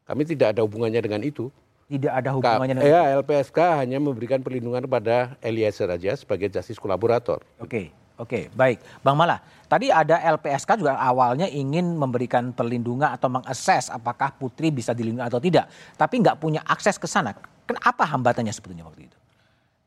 kami 0.05 0.23
tidak 0.25 0.55
ada 0.55 0.61
hubungannya 0.61 1.01
dengan 1.01 1.21
itu. 1.25 1.49
Tidak 1.85 2.09
ada 2.09 2.33
hubungannya 2.33 2.81
dengan 2.81 2.89
Ya, 2.89 3.13
LPSK 3.21 3.85
hanya 3.85 4.01
memberikan 4.01 4.41
perlindungan 4.41 4.89
kepada 4.89 5.37
Eliezer 5.37 5.85
saja 5.85 6.11
sebagai 6.17 6.49
justice 6.49 6.81
kolaborator. 6.81 7.45
Oke. 7.61 7.93
Oke, 8.15 8.47
baik. 8.55 8.79
Bang 9.03 9.19
Mala, 9.19 9.43
tadi 9.67 9.91
ada 9.91 10.15
LPSK 10.39 10.79
juga 10.79 10.95
awalnya 10.95 11.51
ingin 11.51 11.99
memberikan 11.99 12.55
perlindungan 12.55 13.11
atau 13.11 13.27
mengakses 13.27 13.91
apakah 13.91 14.31
Putri 14.39 14.71
bisa 14.71 14.95
dilindungi 14.95 15.27
atau 15.27 15.43
tidak. 15.43 15.67
Tapi 15.99 16.23
nggak 16.23 16.39
punya 16.39 16.63
akses 16.63 16.95
ke 16.95 17.11
sana. 17.11 17.35
Kenapa 17.67 18.07
hambatannya 18.07 18.55
sebetulnya 18.55 18.87
waktu 18.87 19.11
itu? 19.11 19.17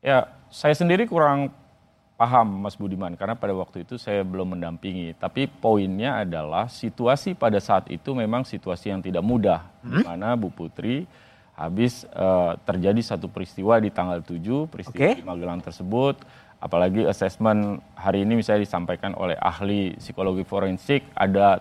Ya, 0.05 0.29
saya 0.53 0.77
sendiri 0.77 1.09
kurang 1.09 1.49
paham 2.21 2.67
Mas 2.67 2.77
Budiman 2.77 3.17
karena 3.17 3.33
pada 3.33 3.55
waktu 3.57 3.81
itu 3.81 3.97
saya 3.97 4.21
belum 4.21 4.53
mendampingi. 4.53 5.17
Tapi 5.17 5.49
poinnya 5.49 6.21
adalah 6.21 6.69
situasi 6.69 7.33
pada 7.33 7.57
saat 7.57 7.89
itu 7.89 8.13
memang 8.13 8.45
situasi 8.45 8.93
yang 8.93 9.01
tidak 9.01 9.25
mudah, 9.25 9.65
hmm? 9.81 9.89
di 9.89 9.97
mana 10.05 10.37
Bu 10.37 10.53
Putri 10.53 11.09
habis 11.59 12.07
uh, 12.15 12.55
terjadi 12.63 13.03
satu 13.03 13.27
peristiwa 13.27 13.75
di 13.83 13.91
tanggal 13.91 14.23
7, 14.23 14.71
peristiwa 14.71 14.95
okay. 14.95 15.19
di 15.19 15.27
Magelang 15.27 15.59
tersebut, 15.59 16.23
apalagi 16.63 17.03
assessment 17.03 17.83
hari 17.99 18.23
ini 18.23 18.39
misalnya 18.39 18.63
disampaikan 18.63 19.11
oleh 19.19 19.35
ahli 19.35 19.99
psikologi 19.99 20.47
forensik 20.47 21.03
ada 21.11 21.59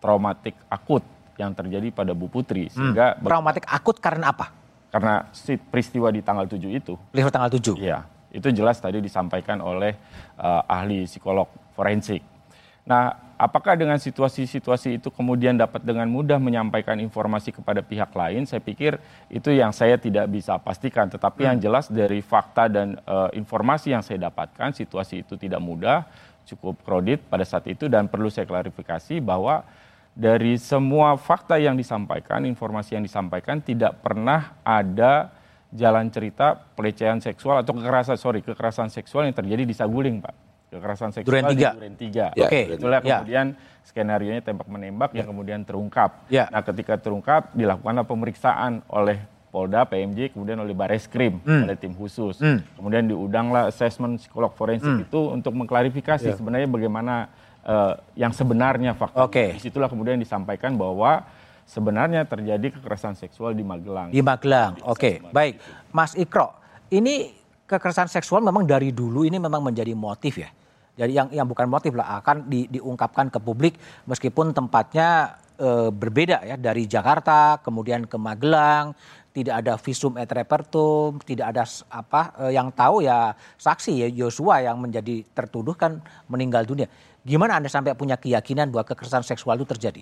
traumatik 0.00 0.56
akut 0.72 1.04
yang 1.36 1.52
terjadi 1.52 1.92
pada 1.92 2.16
Bu 2.16 2.32
Putri 2.32 2.68
hmm. 2.68 2.72
sehingga 2.72 3.06
hmm. 3.16 3.28
traumatik 3.28 3.64
akut 3.68 4.00
karena 4.00 4.32
apa? 4.32 4.56
Karena 4.88 5.28
peristiwa 5.68 6.08
di 6.08 6.24
tanggal 6.24 6.48
7 6.48 6.56
itu. 6.72 6.96
Peristiwa 7.12 7.32
tanggal 7.32 7.52
7? 7.52 7.76
Iya, 7.76 8.08
itu 8.32 8.48
jelas 8.56 8.80
tadi 8.80 9.04
disampaikan 9.04 9.60
oleh 9.60 9.92
uh, 10.40 10.64
ahli 10.64 11.04
psikolog 11.04 11.52
forensik. 11.76 12.24
Nah, 12.88 13.25
apakah 13.36 13.76
dengan 13.76 14.00
situasi-situasi 14.00 15.00
itu 15.00 15.08
kemudian 15.12 15.56
dapat 15.56 15.84
dengan 15.84 16.08
mudah 16.08 16.40
menyampaikan 16.40 16.96
informasi 17.00 17.52
kepada 17.52 17.84
pihak 17.84 18.10
lain? 18.16 18.48
Saya 18.48 18.64
pikir 18.64 18.96
itu 19.28 19.52
yang 19.52 19.70
saya 19.70 20.00
tidak 20.00 20.26
bisa 20.32 20.56
pastikan. 20.56 21.06
Tetapi 21.08 21.44
hmm. 21.44 21.48
yang 21.48 21.58
jelas 21.60 21.86
dari 21.92 22.24
fakta 22.24 22.68
dan 22.68 22.96
uh, 23.04 23.28
informasi 23.36 23.92
yang 23.92 24.02
saya 24.02 24.28
dapatkan, 24.28 24.72
situasi 24.72 25.22
itu 25.22 25.36
tidak 25.36 25.60
mudah, 25.60 26.08
cukup 26.48 26.80
kredit 26.82 27.24
pada 27.28 27.44
saat 27.44 27.68
itu 27.68 27.86
dan 27.86 28.08
perlu 28.08 28.32
saya 28.32 28.48
klarifikasi 28.48 29.20
bahwa 29.20 29.62
dari 30.16 30.56
semua 30.56 31.20
fakta 31.20 31.60
yang 31.60 31.76
disampaikan, 31.76 32.48
informasi 32.48 32.96
yang 32.96 33.04
disampaikan 33.04 33.60
tidak 33.60 34.00
pernah 34.00 34.56
ada 34.64 35.28
jalan 35.76 36.08
cerita 36.08 36.56
pelecehan 36.72 37.20
seksual 37.20 37.60
atau 37.60 37.76
kekerasan 37.76 38.16
sorry 38.16 38.40
kekerasan 38.40 38.88
seksual 38.88 39.26
yang 39.28 39.34
terjadi 39.34 39.66
di 39.66 39.74
Saguling 39.74 40.22
pak 40.22 40.45
kekerasan 40.70 41.14
seksual 41.14 41.42
Duren 41.42 41.44
3. 41.52 41.56
di 41.56 41.64
Duren 41.64 41.94
3. 41.94 42.10
Ya, 42.10 42.26
Oke. 42.32 42.46
Okay. 42.46 42.62
Itulah 42.74 43.00
ya. 43.02 43.22
kemudian 43.22 43.46
skenario 43.86 44.30
nya 44.34 44.42
tembak 44.42 44.66
menembak 44.66 45.10
ya. 45.14 45.22
yang 45.22 45.28
kemudian 45.30 45.60
terungkap. 45.62 46.26
Ya. 46.26 46.50
Nah 46.50 46.62
ketika 46.66 46.98
terungkap 46.98 47.54
dilakukanlah 47.54 48.04
pemeriksaan 48.06 48.82
oleh 48.90 49.22
Polda, 49.46 49.88
PMJ, 49.88 50.36
kemudian 50.36 50.60
oleh 50.60 50.76
Bareskrim, 50.76 51.40
hmm. 51.40 51.64
oleh 51.64 51.76
tim 51.78 51.96
khusus. 51.96 52.36
Hmm. 52.42 52.60
Kemudian 52.76 53.08
diundanglah 53.08 53.72
asesmen 53.72 54.20
psikolog 54.20 54.52
forensik 54.52 54.90
hmm. 54.90 55.06
itu 55.08 55.20
untuk 55.32 55.56
mengklarifikasi 55.56 56.28
ya. 56.28 56.36
sebenarnya 56.36 56.68
bagaimana 56.68 57.32
uh, 57.64 57.96
yang 58.18 58.36
sebenarnya 58.36 58.92
fakta. 58.92 59.24
Oke. 59.24 59.32
Okay. 59.32 59.48
Di 59.56 59.70
situlah 59.70 59.88
kemudian 59.88 60.20
disampaikan 60.20 60.76
bahwa 60.76 61.24
sebenarnya 61.66 62.22
terjadi 62.28 62.78
kekerasan 62.78 63.18
seksual 63.18 63.52
di 63.52 63.66
Magelang. 63.66 64.14
Di 64.14 64.22
Magelang, 64.22 64.78
oke, 64.86 64.96
okay. 64.96 65.14
baik, 65.34 65.58
Mas 65.90 66.14
Ikro, 66.14 66.54
ini 66.94 67.34
kekerasan 67.66 68.06
seksual 68.06 68.40
memang 68.40 68.64
dari 68.64 68.94
dulu 68.94 69.26
ini 69.26 69.36
memang 69.42 69.60
menjadi 69.60 69.92
motif 69.92 70.38
ya. 70.38 70.50
Jadi 70.96 71.12
yang 71.12 71.28
yang 71.28 71.46
bukan 71.46 71.68
motif 71.68 71.92
lah 71.92 72.22
akan 72.24 72.48
di, 72.48 72.64
diungkapkan 72.72 73.28
ke 73.28 73.36
publik 73.36 73.76
meskipun 74.08 74.56
tempatnya 74.56 75.36
e, 75.60 75.92
berbeda 75.92 76.40
ya 76.40 76.56
dari 76.56 76.88
Jakarta 76.88 77.60
kemudian 77.60 78.08
ke 78.08 78.16
Magelang 78.16 78.96
tidak 79.36 79.60
ada 79.60 79.76
visum 79.76 80.16
et 80.16 80.32
repertum, 80.32 81.20
tidak 81.20 81.52
ada 81.52 81.68
apa 81.92 82.32
e, 82.40 82.56
yang 82.56 82.72
tahu 82.72 83.04
ya 83.04 83.36
saksi 83.60 83.92
ya 83.92 84.08
Yosua 84.08 84.64
yang 84.64 84.80
menjadi 84.80 85.20
tertuduh 85.36 85.76
kan 85.76 86.00
meninggal 86.32 86.64
dunia. 86.64 86.88
Gimana 87.20 87.60
Anda 87.60 87.68
sampai 87.68 87.92
punya 87.92 88.16
keyakinan 88.16 88.72
bahwa 88.72 88.88
kekerasan 88.88 89.26
seksual 89.26 89.60
itu 89.60 89.68
terjadi? 89.68 90.00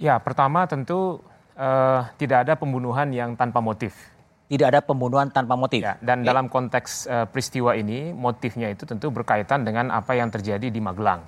Ya, 0.00 0.18
pertama 0.18 0.64
tentu 0.66 1.22
uh, 1.54 2.00
tidak 2.16 2.48
ada 2.48 2.56
pembunuhan 2.56 3.12
yang 3.12 3.36
tanpa 3.36 3.60
motif. 3.60 3.92
Tidak 4.52 4.68
ada 4.68 4.84
pembunuhan 4.84 5.32
tanpa 5.32 5.56
motif. 5.56 5.80
Ya, 5.80 5.96
dan 6.04 6.20
Oke. 6.20 6.28
dalam 6.28 6.52
konteks 6.52 7.08
uh, 7.08 7.24
peristiwa 7.24 7.72
ini, 7.72 8.12
motifnya 8.12 8.68
itu 8.68 8.84
tentu 8.84 9.08
berkaitan 9.08 9.64
dengan 9.64 9.88
apa 9.88 10.12
yang 10.12 10.28
terjadi 10.28 10.68
di 10.68 10.76
Magelang. 10.76 11.24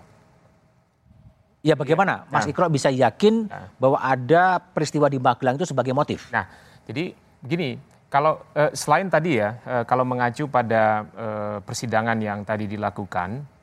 Ya, 1.64 1.72
bagaimana 1.72 2.28
ya. 2.28 2.32
Mas 2.36 2.44
Ikro 2.44 2.68
bisa 2.68 2.92
yakin 2.92 3.48
ya. 3.48 3.72
bahwa 3.80 3.96
ada 3.96 4.60
peristiwa 4.60 5.08
di 5.08 5.16
Magelang 5.16 5.56
itu 5.56 5.64
sebagai 5.64 5.96
motif? 5.96 6.28
Nah, 6.28 6.44
jadi 6.84 7.16
begini, 7.40 7.80
kalau 8.12 8.44
uh, 8.52 8.68
selain 8.76 9.08
tadi 9.08 9.40
ya, 9.40 9.56
uh, 9.64 9.88
kalau 9.88 10.04
mengacu 10.04 10.44
pada 10.44 11.08
uh, 11.16 11.56
persidangan 11.64 12.20
yang 12.20 12.44
tadi 12.44 12.68
dilakukan, 12.68 13.56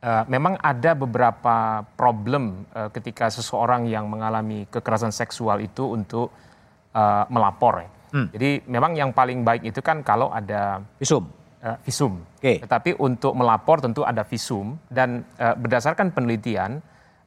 Uh, 0.00 0.24
memang 0.32 0.56
ada 0.64 0.96
beberapa 0.96 1.84
problem 1.92 2.64
uh, 2.72 2.88
ketika 2.88 3.28
seseorang 3.28 3.84
yang 3.84 4.08
mengalami 4.08 4.64
kekerasan 4.72 5.12
seksual 5.12 5.60
itu 5.60 5.92
untuk 5.92 6.32
uh, 6.96 7.28
melapor. 7.28 7.84
Ya. 7.84 7.88
Hmm. 8.10 8.28
Jadi 8.34 8.66
memang 8.66 8.92
yang 8.98 9.10
paling 9.14 9.46
baik 9.46 9.70
itu 9.70 9.80
kan 9.80 10.02
kalau 10.02 10.30
ada 10.34 10.82
visum, 10.98 11.30
uh, 11.62 11.78
visum. 11.86 12.18
Okay. 12.42 12.58
Tetapi 12.62 12.98
untuk 12.98 13.32
melapor 13.38 13.78
tentu 13.78 14.02
ada 14.02 14.26
visum 14.26 14.76
dan 14.90 15.22
uh, 15.38 15.54
berdasarkan 15.54 16.10
penelitian 16.10 16.82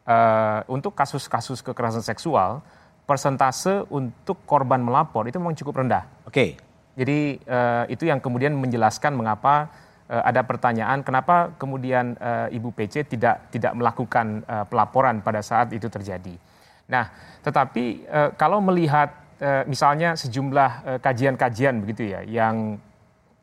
uh, 0.07 0.59
untuk 0.67 0.91
kasus-kasus 0.93 1.63
kekerasan 1.63 2.03
seksual 2.03 2.59
persentase 3.03 3.83
untuk 3.91 4.43
korban 4.47 4.79
melapor 4.79 5.27
itu 5.27 5.39
memang 5.39 5.55
cukup 5.55 5.83
rendah. 5.83 6.03
Oke. 6.27 6.31
Okay. 6.31 6.49
Jadi 6.93 7.41
uh, 7.49 7.89
itu 7.89 8.05
yang 8.05 8.21
kemudian 8.21 8.53
menjelaskan 8.53 9.17
mengapa 9.17 9.73
uh, 10.07 10.23
ada 10.23 10.45
pertanyaan 10.45 11.01
kenapa 11.01 11.49
kemudian 11.57 12.13
uh, 12.21 12.47
Ibu 12.53 12.69
PC 12.69 13.09
tidak 13.09 13.49
tidak 13.49 13.73
melakukan 13.73 14.45
uh, 14.45 14.65
pelaporan 14.69 15.25
pada 15.25 15.41
saat 15.41 15.73
itu 15.73 15.89
terjadi. 15.89 16.37
Nah, 16.85 17.09
tetapi 17.41 18.05
uh, 18.05 18.29
kalau 18.37 18.61
melihat 18.61 19.22
uh, 19.43 19.63
misalnya 19.67 20.15
sejumlah 20.15 21.03
kajian-kajian 21.03 21.75
uh, 21.75 21.79
begitu 21.83 22.15
ya 22.15 22.23
yang 22.23 22.79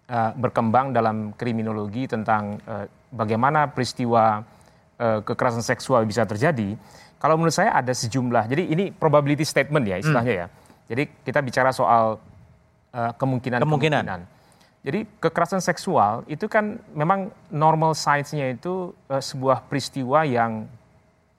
uh, 0.09 0.33
berkembang 0.33 0.97
dalam 0.97 1.37
kriminologi 1.37 2.09
tentang 2.09 2.57
bagaimana 3.13 3.69
peristiwa 3.69 4.41
kekerasan 5.01 5.65
seksual 5.65 6.05
bisa 6.05 6.29
terjadi, 6.29 6.77
kalau 7.17 7.37
menurut 7.37 7.57
saya 7.57 7.73
ada 7.77 7.89
sejumlah. 7.93 8.49
Jadi 8.49 8.69
ini 8.69 8.85
probability 8.93 9.45
statement 9.49 9.85
ya 9.89 9.97
istilahnya 10.01 10.33
hmm. 10.33 10.43
ya. 10.45 10.47
Jadi 10.93 11.03
kita 11.25 11.41
bicara 11.45 11.71
soal 11.73 12.21
uh, 12.93 13.13
kemungkinan, 13.17 13.61
kemungkinan 13.61 14.05
kemungkinan. 14.05 14.21
Jadi 14.81 15.01
kekerasan 15.21 15.61
seksual 15.61 16.25
itu 16.25 16.49
kan 16.49 16.81
memang 16.97 17.29
normal 17.53 17.93
science-nya 17.93 18.57
itu 18.57 18.97
uh, 19.13 19.21
sebuah 19.21 19.69
peristiwa 19.69 20.25
yang 20.25 20.65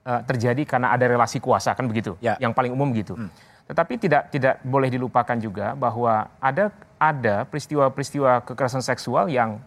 uh, 0.06 0.22
terjadi 0.22 0.62
karena 0.62 0.94
ada 0.94 1.10
relasi 1.10 1.42
kuasa 1.42 1.74
kan 1.74 1.90
begitu. 1.90 2.14
Ya. 2.22 2.38
Yang 2.38 2.54
paling 2.54 2.72
umum 2.72 2.94
gitu. 2.94 3.18
Hmm. 3.18 3.34
Tetapi 3.68 3.94
tidak 4.02 4.34
tidak 4.34 4.56
boleh 4.66 4.90
dilupakan 4.90 5.38
juga 5.38 5.74
bahwa 5.78 6.28
ada 6.42 6.72
ada 7.02 7.44
peristiwa-peristiwa 7.48 8.46
kekerasan 8.46 8.84
seksual 8.84 9.30
yang 9.32 9.62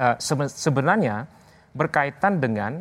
uh, 0.00 0.16
sebenarnya 0.50 1.28
berkaitan 1.76 2.40
dengan 2.40 2.80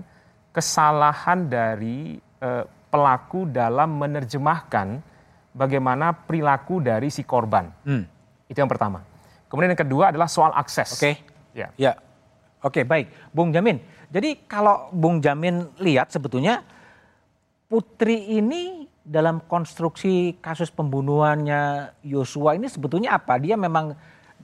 kesalahan 0.55 1.51
dari 1.51 2.23
Eh, 2.45 2.63
pelaku 2.91 3.43
dalam 3.51 3.99
menerjemahkan 3.99 5.03
bagaimana 5.51 6.15
perilaku 6.15 6.79
dari 6.79 7.11
si 7.11 7.27
korban. 7.27 7.67
Hmm. 7.83 8.07
Itu 8.47 8.55
yang 8.55 8.71
pertama. 8.71 9.03
Kemudian 9.51 9.75
yang 9.75 9.83
kedua 9.83 10.15
adalah 10.15 10.31
soal 10.31 10.55
akses. 10.55 10.95
Oke. 10.95 10.99
Okay. 10.99 11.15
Ya. 11.51 11.67
Ya. 11.75 11.91
Oke, 12.63 12.79
okay, 12.79 12.83
baik. 12.87 13.11
Bung 13.35 13.51
Jamin. 13.51 13.83
Jadi 14.07 14.47
kalau 14.47 14.87
Bung 14.95 15.19
Jamin 15.19 15.75
lihat 15.83 16.07
sebetulnya 16.13 16.63
Putri 17.67 18.39
ini 18.39 18.84
dalam 19.05 19.37
konstruksi 19.45 20.41
kasus 20.41 20.73
pembunuhannya 20.73 21.93
Yosua 22.01 22.57
ini 22.57 22.65
sebetulnya 22.65 23.21
apa? 23.21 23.37
Dia 23.37 23.53
memang 23.53 23.93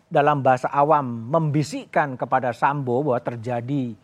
dalam 0.05 0.45
bahasa 0.45 0.69
awam 0.69 1.33
membisikkan 1.33 2.13
kepada 2.13 2.53
Sambo 2.53 3.01
bahwa 3.01 3.17
terjadi 3.25 3.97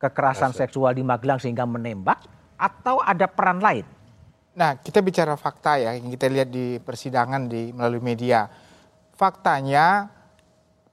kekerasan 0.00 0.56
seksual 0.56 0.96
di 0.96 1.04
Magelang 1.04 1.36
sehingga 1.36 1.68
menembak 1.68 2.24
atau 2.56 3.04
ada 3.04 3.28
peran 3.28 3.60
lain? 3.60 3.84
Nah, 4.56 4.80
kita 4.80 5.04
bicara 5.04 5.36
fakta 5.36 5.76
ya, 5.76 5.92
yang 5.92 6.08
kita 6.08 6.30
lihat 6.30 6.48
di 6.48 6.80
persidangan 6.80 7.44
di 7.50 7.74
melalui 7.74 8.00
media. 8.00 8.46
Faktanya, 9.12 10.08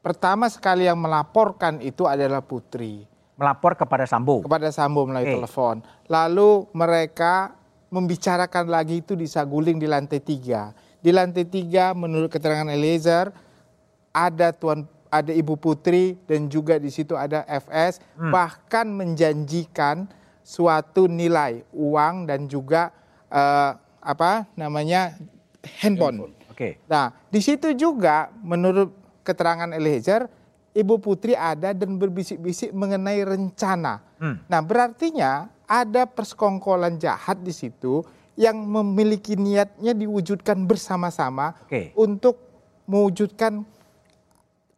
pertama 0.02 0.50
sekali 0.52 0.90
yang 0.90 0.98
melaporkan 1.00 1.80
itu 1.80 2.04
adalah 2.10 2.42
Putri. 2.44 3.06
Melapor 3.38 3.78
kepada 3.78 4.04
Sambo? 4.10 4.42
Kepada 4.44 4.74
Sambo 4.74 5.06
melalui 5.06 5.30
okay. 5.30 5.38
telepon. 5.38 5.76
Lalu 6.10 6.68
mereka 6.74 7.61
membicarakan 7.91 8.71
lagi 8.71 9.04
itu 9.04 9.13
di 9.19 9.27
Saguling 9.27 9.77
di 9.77 9.86
lantai 9.86 10.23
tiga. 10.23 10.71
Di 11.04 11.12
lantai 11.12 11.43
tiga, 11.43 11.91
menurut 11.91 12.32
keterangan 12.32 12.71
Eliezer, 12.71 13.30
ada 14.15 14.56
tuan 14.56 14.88
ada 15.12 15.36
Ibu 15.36 15.60
Putri 15.60 16.15
dan 16.23 16.47
juga 16.47 16.80
di 16.80 16.88
situ 16.88 17.19
ada 17.19 17.43
FS, 17.43 17.99
hmm. 18.15 18.32
bahkan 18.32 18.88
menjanjikan 18.88 20.08
suatu 20.39 21.12
nilai 21.12 21.67
uang 21.75 22.32
dan 22.32 22.47
juga 22.47 22.95
uh, 23.27 23.75
apa 23.99 24.47
namanya 24.56 25.19
handphone. 25.84 26.32
Oke. 26.47 26.56
Okay. 26.56 26.71
Nah, 26.88 27.12
di 27.27 27.43
situ 27.43 27.75
juga 27.75 28.32
menurut 28.39 28.95
keterangan 29.27 29.67
Eliezer, 29.75 30.32
Ibu 30.71 31.04
Putri 31.04 31.36
ada 31.36 31.75
dan 31.75 31.99
berbisik-bisik 31.99 32.71
mengenai 32.71 33.27
rencana. 33.27 33.99
Hmm. 34.15 34.39
Nah, 34.47 34.62
berartinya 34.63 35.51
ada 35.72 36.04
persekongkolan 36.04 37.00
jahat 37.00 37.40
di 37.40 37.56
situ 37.56 38.04
yang 38.36 38.60
memiliki 38.60 39.40
niatnya 39.40 39.96
diwujudkan 39.96 40.68
bersama-sama 40.68 41.56
okay. 41.64 41.96
untuk 41.96 42.36
mewujudkan 42.92 43.64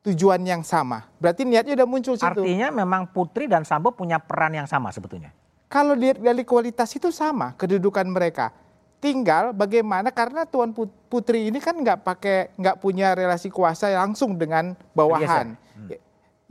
tujuan 0.06 0.46
yang 0.46 0.62
sama. 0.62 1.10
Berarti 1.18 1.50
niatnya 1.50 1.74
udah 1.82 1.90
muncul 1.90 2.14
situ. 2.14 2.30
Artinya 2.30 2.70
memang 2.70 3.10
Putri 3.10 3.50
dan 3.50 3.66
Sambo 3.66 3.90
punya 3.90 4.22
peran 4.22 4.54
yang 4.54 4.70
sama 4.70 4.94
sebetulnya. 4.94 5.34
Kalau 5.66 5.98
lihat 5.98 6.22
dari 6.22 6.46
kualitas 6.46 6.94
itu 6.94 7.10
sama 7.10 7.58
kedudukan 7.58 8.06
mereka. 8.06 8.54
Tinggal 9.02 9.52
bagaimana 9.52 10.14
karena 10.14 10.46
Tuan 10.46 10.72
Putri 11.10 11.50
ini 11.50 11.60
kan 11.60 11.76
nggak 11.76 12.06
pakai 12.06 12.56
nggak 12.56 12.78
punya 12.80 13.18
relasi 13.18 13.50
kuasa 13.50 13.90
langsung 13.92 14.38
dengan 14.38 14.78
bawahan. 14.96 15.58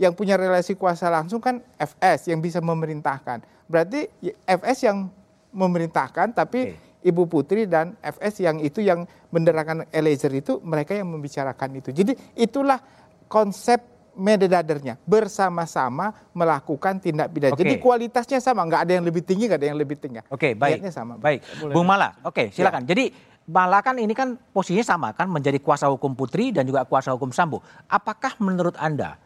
Yang 0.00 0.12
punya 0.16 0.34
relasi 0.40 0.72
kuasa 0.74 1.12
langsung 1.12 1.38
kan 1.38 1.60
FS 1.76 2.32
yang 2.32 2.40
bisa 2.40 2.58
memerintahkan. 2.64 3.44
Berarti 3.68 4.08
FS 4.48 4.88
yang 4.88 5.08
memerintahkan 5.52 6.32
tapi 6.32 6.72
okay. 6.72 7.08
Ibu 7.12 7.26
Putri 7.26 7.66
dan 7.66 7.98
FS 7.98 8.40
yang 8.40 8.56
itu 8.62 8.80
yang 8.80 9.04
menderakan 9.34 9.84
Eliezer 9.90 10.32
itu 10.32 10.62
mereka 10.62 10.94
yang 10.94 11.10
membicarakan 11.10 11.82
itu. 11.82 11.90
Jadi 11.90 12.14
itulah 12.38 12.78
konsep 13.26 13.92
mededadernya 14.12 15.00
bersama-sama 15.08 16.12
melakukan 16.36 17.00
tindak 17.00 17.32
pidana. 17.32 17.56
Okay. 17.56 17.64
Jadi 17.64 17.74
kualitasnya 17.80 18.38
sama, 18.44 18.68
nggak 18.68 18.82
ada 18.88 18.92
yang 19.00 19.04
lebih 19.08 19.24
tinggi, 19.24 19.48
nggak 19.48 19.60
ada 19.60 19.68
yang 19.72 19.80
lebih 19.80 19.96
tinggi. 19.96 20.20
Oke, 20.28 20.52
okay, 20.52 20.52
baik. 20.52 20.84
sama. 20.92 21.16
Baik, 21.16 21.40
Boleh. 21.58 21.74
Bung 21.74 21.88
Mala. 21.88 22.20
Oke, 22.22 22.28
okay, 22.28 22.46
silakan. 22.52 22.84
Ya. 22.84 22.92
Jadi 22.92 23.04
Mala 23.48 23.82
kan 23.82 23.98
ini 23.98 24.14
kan 24.14 24.38
posisinya 24.54 24.86
sama 24.86 25.08
kan, 25.16 25.26
menjadi 25.26 25.58
kuasa 25.58 25.90
hukum 25.90 26.14
Putri 26.14 26.54
dan 26.54 26.68
juga 26.68 26.84
kuasa 26.84 27.10
hukum 27.16 27.32
Sambo. 27.34 27.64
Apakah 27.88 28.36
menurut 28.38 28.76
anda 28.78 29.18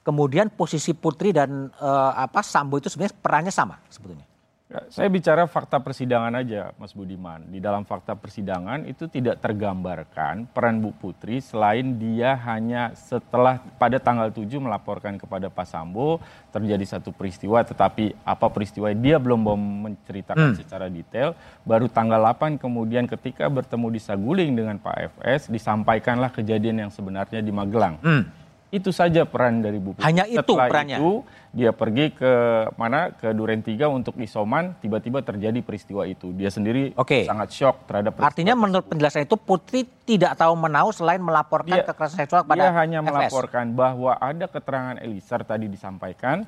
kemudian 0.00 0.48
posisi 0.48 0.96
Putri 0.96 1.30
dan 1.30 1.68
uh, 1.80 2.12
apa 2.16 2.40
Sambo 2.40 2.80
itu 2.80 2.88
sebenarnya 2.88 3.16
perannya 3.20 3.52
sama 3.52 3.76
sebetulnya? 3.92 4.30
Ya, 4.70 4.86
saya 4.86 5.10
bicara 5.10 5.50
fakta 5.50 5.82
persidangan 5.82 6.30
aja, 6.30 6.70
Mas 6.78 6.94
Budiman. 6.94 7.42
Di 7.50 7.58
dalam 7.58 7.82
fakta 7.82 8.14
persidangan 8.14 8.86
itu 8.86 9.10
tidak 9.10 9.42
tergambarkan 9.42 10.46
peran 10.46 10.78
Bu 10.78 10.94
Putri 10.94 11.42
selain 11.42 11.98
dia 11.98 12.38
hanya 12.46 12.94
setelah 12.94 13.58
pada 13.82 13.98
tanggal 13.98 14.30
7 14.30 14.46
melaporkan 14.62 15.18
kepada 15.18 15.50
Pak 15.50 15.66
Sambo 15.66 16.22
terjadi 16.54 16.86
satu 16.86 17.10
peristiwa, 17.10 17.66
tetapi 17.66 18.14
apa 18.22 18.46
peristiwa 18.46 18.94
dia 18.94 19.18
belum 19.18 19.42
mau 19.42 19.58
menceritakan 19.58 20.54
hmm. 20.54 20.58
secara 20.62 20.86
detail. 20.86 21.34
Baru 21.66 21.90
tanggal 21.90 22.22
8 22.30 22.62
kemudian 22.62 23.10
ketika 23.10 23.50
bertemu 23.50 23.90
di 23.90 23.98
Saguling 23.98 24.54
dengan 24.54 24.78
Pak 24.78 25.18
FS 25.18 25.50
disampaikanlah 25.50 26.30
kejadian 26.30 26.86
yang 26.86 26.90
sebenarnya 26.94 27.42
di 27.42 27.50
Magelang. 27.50 27.98
Hmm 28.06 28.39
itu 28.70 28.94
saja 28.94 29.26
peran 29.26 29.66
dari 29.66 29.82
Bu 29.82 29.98
Putri. 29.98 30.06
Hanya 30.06 30.30
itu 30.30 30.38
Setelah 30.38 30.70
perannya. 30.70 30.98
itu 31.02 31.10
dia 31.50 31.74
pergi 31.74 32.14
ke 32.14 32.32
mana 32.78 33.10
ke 33.10 33.34
Duren 33.34 33.66
Tiga 33.66 33.90
untuk 33.90 34.14
isoman, 34.22 34.78
tiba-tiba 34.78 35.18
terjadi 35.26 35.58
peristiwa 35.58 36.06
itu. 36.06 36.30
Dia 36.30 36.54
sendiri 36.54 36.94
okay. 36.94 37.26
sangat 37.26 37.50
shock 37.50 37.90
terhadap 37.90 38.22
Artinya 38.22 38.54
menurut 38.54 38.86
penjelasan 38.86 39.26
itu 39.26 39.34
Putri 39.34 39.82
tidak 40.06 40.38
tahu 40.38 40.54
menahu 40.54 40.94
selain 40.94 41.18
melaporkan 41.18 41.82
dia, 41.82 41.86
kekerasan 41.86 42.22
seksual 42.22 42.46
pada 42.46 42.70
Dia 42.70 42.70
hanya 42.78 43.02
FS. 43.02 43.10
melaporkan 43.10 43.66
bahwa 43.74 44.14
ada 44.22 44.46
keterangan 44.46 44.96
Elisar 45.02 45.42
tadi 45.42 45.66
disampaikan 45.66 46.46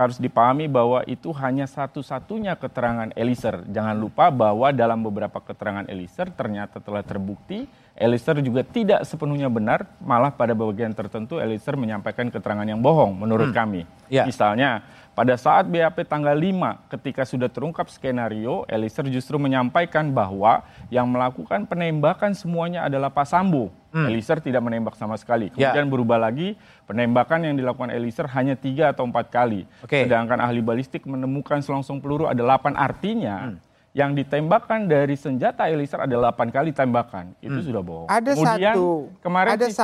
harus 0.00 0.16
dipahami 0.16 0.64
bahwa 0.64 1.04
itu 1.04 1.28
hanya 1.36 1.68
satu-satunya 1.68 2.56
keterangan 2.56 3.12
Elisar. 3.12 3.68
Jangan 3.68 3.92
lupa 4.00 4.32
bahwa 4.32 4.72
dalam 4.72 5.04
beberapa 5.04 5.36
keterangan 5.44 5.84
Elisar 5.92 6.32
ternyata 6.32 6.80
telah 6.80 7.04
terbukti 7.04 7.68
Elisar 7.98 8.38
juga 8.40 8.64
tidak 8.64 9.04
sepenuhnya 9.04 9.52
benar, 9.52 9.84
malah 10.00 10.32
pada 10.32 10.56
bagian 10.56 10.94
tertentu 10.94 11.36
Elisar 11.36 11.76
menyampaikan 11.76 12.32
keterangan 12.32 12.64
yang 12.64 12.80
bohong 12.80 13.12
menurut 13.12 13.52
hmm. 13.52 13.56
kami. 13.56 13.82
Ya. 14.08 14.24
Misalnya, 14.24 14.80
pada 15.12 15.36
saat 15.36 15.68
BAP 15.68 16.08
tanggal 16.08 16.32
5 16.32 16.88
ketika 16.96 17.28
sudah 17.28 17.52
terungkap 17.52 17.92
skenario, 17.92 18.64
Elisar 18.70 19.04
justru 19.10 19.36
menyampaikan 19.36 20.08
bahwa 20.16 20.64
yang 20.88 21.04
melakukan 21.10 21.68
penembakan 21.68 22.32
semuanya 22.32 22.88
adalah 22.88 23.12
Pak 23.12 23.28
Sambo. 23.28 23.68
Hmm. 23.90 24.06
Elisar 24.06 24.40
tidak 24.40 24.62
menembak 24.64 24.96
sama 24.96 25.18
sekali. 25.20 25.52
Ya. 25.52 25.74
Kemudian 25.74 25.86
ya. 25.86 25.92
berubah 25.92 26.18
lagi, 26.22 26.54
penembakan 26.88 27.52
yang 27.52 27.54
dilakukan 27.58 27.90
Elisar 27.92 28.30
hanya 28.32 28.56
tiga 28.56 28.96
atau 28.96 29.04
empat 29.04 29.28
kali. 29.28 29.68
Okay. 29.84 30.06
Sedangkan 30.06 30.40
ahli 30.40 30.62
balistik 30.62 31.04
menemukan 31.04 31.60
selongsong 31.60 32.00
peluru 32.00 32.30
ada 32.30 32.40
8 32.40 32.72
artinya. 32.78 33.52
Hmm 33.52 33.69
yang 33.90 34.14
ditembakkan 34.14 34.86
dari 34.86 35.18
senjata 35.18 35.66
Elisar 35.66 36.06
ada 36.06 36.14
8 36.14 36.54
kali 36.54 36.70
tembakan. 36.70 37.34
Itu 37.42 37.58
hmm. 37.58 37.66
sudah 37.66 37.82
bohong. 37.82 38.06
Ada 38.06 38.30
Kemudian, 38.38 38.74
satu. 38.78 38.88
Kemarin 39.18 39.50
ada 39.50 39.66
CCTV, 39.66 39.78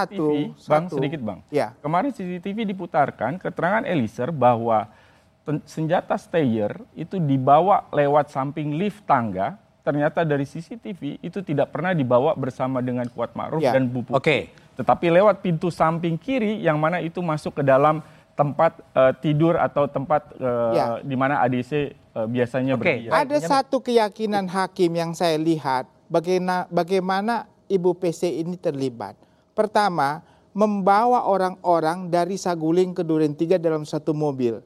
satu. 0.54 0.70
Bang 0.70 0.84
satu. 0.86 0.94
sedikit 0.94 1.20
Bang. 1.26 1.38
Ya. 1.50 1.74
Kemarin 1.82 2.10
CCTV 2.14 2.58
diputarkan 2.70 3.42
keterangan 3.42 3.82
Elisar 3.82 4.30
bahwa 4.30 4.86
senjata 5.66 6.14
Steyer 6.18 6.78
itu 6.94 7.18
dibawa 7.18 7.86
lewat 7.90 8.30
samping 8.30 8.78
lift 8.78 9.02
tangga. 9.06 9.58
Ternyata 9.82 10.26
dari 10.26 10.42
CCTV 10.42 11.22
itu 11.22 11.38
tidak 11.46 11.70
pernah 11.70 11.94
dibawa 11.94 12.34
bersama 12.34 12.82
dengan 12.82 13.06
Kuat 13.06 13.38
Ma'ruf 13.38 13.62
ya. 13.62 13.70
dan 13.70 13.86
Bu 13.86 14.02
Oke. 14.10 14.50
tetapi 14.74 15.14
lewat 15.14 15.46
pintu 15.46 15.70
samping 15.70 16.18
kiri 16.18 16.58
yang 16.58 16.74
mana 16.74 16.98
itu 16.98 17.22
masuk 17.22 17.62
ke 17.62 17.62
dalam 17.62 18.02
tempat 18.34 18.82
uh, 18.92 19.14
tidur 19.16 19.54
atau 19.56 19.86
tempat 19.86 20.26
uh, 20.42 20.74
ya. 20.74 20.86
di 21.06 21.14
mana 21.14 21.38
ADC 21.38 21.94
biasanya 22.24 22.80
okay. 22.80 23.04
berdiri. 23.04 23.12
Ada 23.12 23.36
satu 23.44 23.84
keyakinan 23.84 24.48
hakim 24.48 24.96
yang 24.96 25.12
saya 25.12 25.36
lihat 25.36 25.84
bagaimana 26.08 26.64
bagaimana 26.72 27.44
Ibu 27.68 27.98
PC 28.00 28.40
ini 28.40 28.56
terlibat. 28.56 29.18
Pertama, 29.52 30.24
membawa 30.56 31.28
orang-orang 31.28 32.08
dari 32.08 32.40
Saguling 32.40 32.96
ke 32.96 33.04
Duren 33.04 33.36
Tiga 33.36 33.60
dalam 33.60 33.84
satu 33.84 34.16
mobil. 34.16 34.62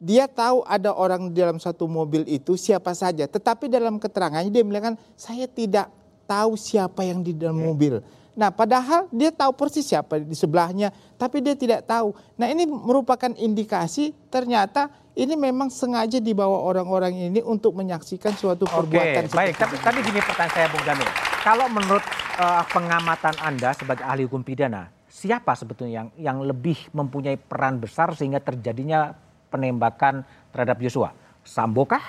Dia 0.00 0.28
tahu 0.28 0.64
ada 0.64 0.96
orang 0.96 1.28
di 1.28 1.40
dalam 1.40 1.60
satu 1.60 1.84
mobil 1.84 2.24
itu 2.24 2.56
siapa 2.56 2.92
saja, 2.96 3.28
tetapi 3.28 3.68
dalam 3.68 4.00
keterangannya 4.00 4.48
dia 4.48 4.64
bilang 4.64 4.96
saya 5.12 5.44
tidak 5.44 5.92
tahu 6.24 6.56
siapa 6.56 7.04
yang 7.04 7.20
di 7.20 7.34
dalam 7.34 7.58
okay. 7.58 7.66
mobil 7.66 7.94
Nah, 8.40 8.48
padahal 8.48 9.04
dia 9.12 9.28
tahu 9.28 9.52
persis 9.52 9.84
siapa 9.84 10.16
di 10.16 10.32
sebelahnya, 10.32 10.88
tapi 11.20 11.44
dia 11.44 11.52
tidak 11.52 11.84
tahu. 11.84 12.16
Nah, 12.40 12.48
ini 12.48 12.64
merupakan 12.64 13.28
indikasi 13.36 14.16
ternyata 14.32 14.88
ini 15.12 15.36
memang 15.36 15.68
sengaja 15.68 16.16
dibawa 16.24 16.64
orang-orang 16.64 17.28
ini 17.28 17.44
untuk 17.44 17.76
menyaksikan 17.76 18.32
suatu 18.32 18.64
perbuatan. 18.64 19.28
Oke, 19.28 19.36
baik. 19.36 19.60
Tapi 19.60 19.76
tadi 19.84 20.00
gini 20.00 20.24
pertanyaan 20.24 20.52
saya, 20.56 20.66
Bung 20.72 20.84
Jamil. 20.88 21.10
Kalau 21.44 21.68
menurut 21.68 22.00
uh, 22.40 22.64
pengamatan 22.72 23.36
Anda 23.44 23.76
sebagai 23.76 24.08
ahli 24.08 24.24
hukum 24.24 24.40
pidana, 24.40 24.88
siapa 25.04 25.52
sebetulnya 25.52 26.00
yang 26.00 26.08
yang 26.16 26.38
lebih 26.40 26.80
mempunyai 26.96 27.36
peran 27.36 27.76
besar 27.76 28.16
sehingga 28.16 28.40
terjadinya 28.40 29.12
penembakan 29.52 30.24
terhadap 30.48 30.80
Yosua? 30.80 31.12
Sambokah 31.44 32.00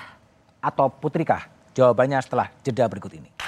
atau 0.64 0.88
Putrikah? 0.88 1.44
Jawabannya 1.76 2.24
setelah 2.24 2.48
jeda 2.64 2.88
berikut 2.88 3.12
ini. 3.20 3.41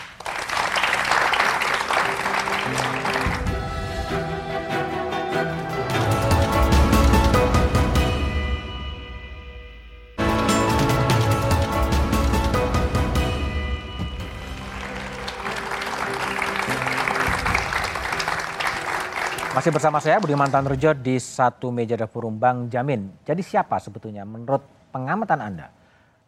Masih 19.64 19.81
bersama 19.81 19.96
saya 19.96 20.20
Budi 20.20 20.37
Mantan 20.37 20.68
Rejo 20.68 20.92
di 20.92 21.16
satu 21.16 21.72
meja 21.72 21.96
dapur 21.96 22.29
Bang 22.29 22.68
Jamin. 22.68 23.09
Jadi 23.24 23.40
siapa 23.40 23.81
sebetulnya 23.81 24.20
menurut 24.20 24.61
pengamatan 24.92 25.40
Anda 25.40 25.72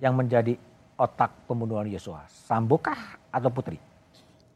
yang 0.01 0.17
menjadi 0.17 0.57
otak 0.97 1.45
pembunuhan 1.45 1.85
Yosua? 1.85 2.25
Sambokah 2.33 2.97
atau 3.29 3.53
Putri? 3.53 3.77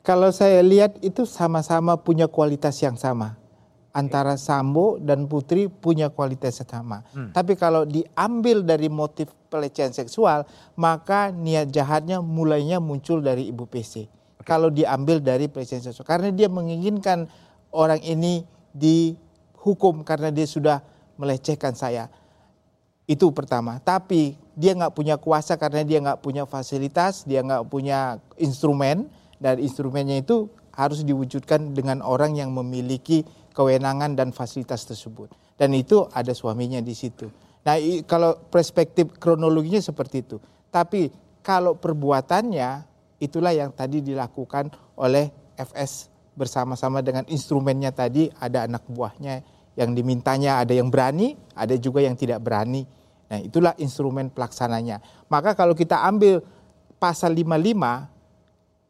Kalau 0.00 0.32
saya 0.32 0.64
lihat 0.64 0.96
itu 1.04 1.28
sama-sama 1.28 2.00
punya 2.00 2.24
kualitas 2.24 2.80
yang 2.80 2.96
sama. 2.96 3.36
Antara 3.92 4.40
Sambo 4.40 4.96
dan 4.96 5.28
Putri 5.28 5.68
punya 5.68 6.08
kualitas 6.08 6.56
yang 6.64 6.80
sama. 6.80 7.04
Hmm. 7.12 7.36
Tapi 7.36 7.60
kalau 7.60 7.84
diambil 7.84 8.64
dari 8.64 8.88
motif 8.88 9.28
pelecehan 9.52 9.92
seksual, 9.92 10.48
maka 10.80 11.28
niat 11.28 11.68
jahatnya 11.68 12.24
mulainya 12.24 12.80
muncul 12.80 13.20
dari 13.20 13.44
Ibu 13.44 13.68
PC. 13.68 14.08
Okay. 14.08 14.08
Kalau 14.48 14.72
diambil 14.72 15.20
dari 15.20 15.52
pelecehan 15.52 15.84
seksual. 15.84 16.08
Karena 16.08 16.32
dia 16.32 16.48
menginginkan 16.48 17.28
orang 17.76 18.00
ini 18.00 18.56
dihukum 18.74 20.02
karena 20.06 20.30
dia 20.34 20.46
sudah 20.46 20.82
melecehkan 21.20 21.76
saya. 21.76 22.08
Itu 23.04 23.34
pertama. 23.34 23.82
Tapi 23.82 24.38
dia 24.54 24.76
nggak 24.76 24.94
punya 24.94 25.16
kuasa 25.18 25.58
karena 25.58 25.82
dia 25.82 25.98
nggak 25.98 26.20
punya 26.22 26.44
fasilitas, 26.46 27.26
dia 27.26 27.42
nggak 27.42 27.66
punya 27.66 28.20
instrumen 28.38 29.10
dan 29.40 29.58
instrumennya 29.58 30.20
itu 30.20 30.46
harus 30.76 31.02
diwujudkan 31.02 31.74
dengan 31.74 32.04
orang 32.04 32.38
yang 32.38 32.54
memiliki 32.54 33.26
kewenangan 33.56 34.14
dan 34.14 34.30
fasilitas 34.30 34.86
tersebut. 34.86 35.32
Dan 35.58 35.74
itu 35.76 36.08
ada 36.14 36.32
suaminya 36.32 36.80
di 36.80 36.94
situ. 36.96 37.28
Nah, 37.60 37.76
kalau 38.08 38.36
perspektif 38.48 39.12
kronologinya 39.20 39.82
seperti 39.82 40.24
itu. 40.24 40.36
Tapi 40.70 41.12
kalau 41.44 41.76
perbuatannya 41.76 42.86
itulah 43.20 43.52
yang 43.52 43.74
tadi 43.74 44.00
dilakukan 44.00 44.72
oleh 44.96 45.28
FS 45.56 46.09
bersama-sama 46.34 47.02
dengan 47.04 47.26
instrumennya 47.28 47.90
tadi 47.90 48.30
ada 48.38 48.64
anak 48.64 48.86
buahnya 48.86 49.42
yang 49.78 49.94
dimintanya 49.94 50.60
ada 50.60 50.74
yang 50.74 50.90
berani, 50.90 51.38
ada 51.54 51.74
juga 51.78 52.02
yang 52.02 52.18
tidak 52.18 52.42
berani. 52.42 52.84
Nah, 53.30 53.38
itulah 53.38 53.72
instrumen 53.78 54.26
pelaksananya. 54.28 54.98
Maka 55.30 55.54
kalau 55.54 55.72
kita 55.72 56.02
ambil 56.02 56.42
pasal 56.98 57.32
55 57.32 58.10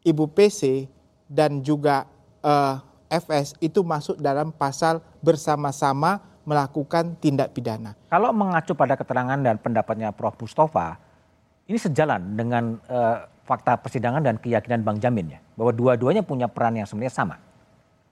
Ibu 0.00 0.24
PC 0.33 0.88
dan 1.29 1.61
juga 1.61 2.09
uh, 2.40 2.81
eh, 3.12 3.20
FS 3.20 3.53
itu 3.61 3.85
masuk 3.85 4.16
dalam 4.16 4.48
pasal 4.48 5.05
bersama-sama 5.20 6.24
melakukan 6.48 7.14
tindak 7.20 7.53
pidana. 7.53 7.92
Kalau 8.09 8.33
mengacu 8.33 8.72
pada 8.72 8.96
keterangan 8.96 9.37
dan 9.37 9.61
pendapatnya 9.61 10.09
Prof 10.11 10.40
Mustafa, 10.40 10.96
ini 11.68 11.76
sejalan 11.76 12.35
dengan 12.35 12.81
uh, 12.88 13.29
fakta 13.51 13.75
persidangan 13.83 14.23
dan 14.23 14.39
keyakinan 14.39 14.87
Bang 14.87 15.03
Jamin 15.03 15.35
ya 15.35 15.43
bahwa 15.59 15.75
dua-duanya 15.75 16.23
punya 16.23 16.47
peran 16.47 16.79
yang 16.79 16.87
sebenarnya 16.87 17.11
sama. 17.11 17.43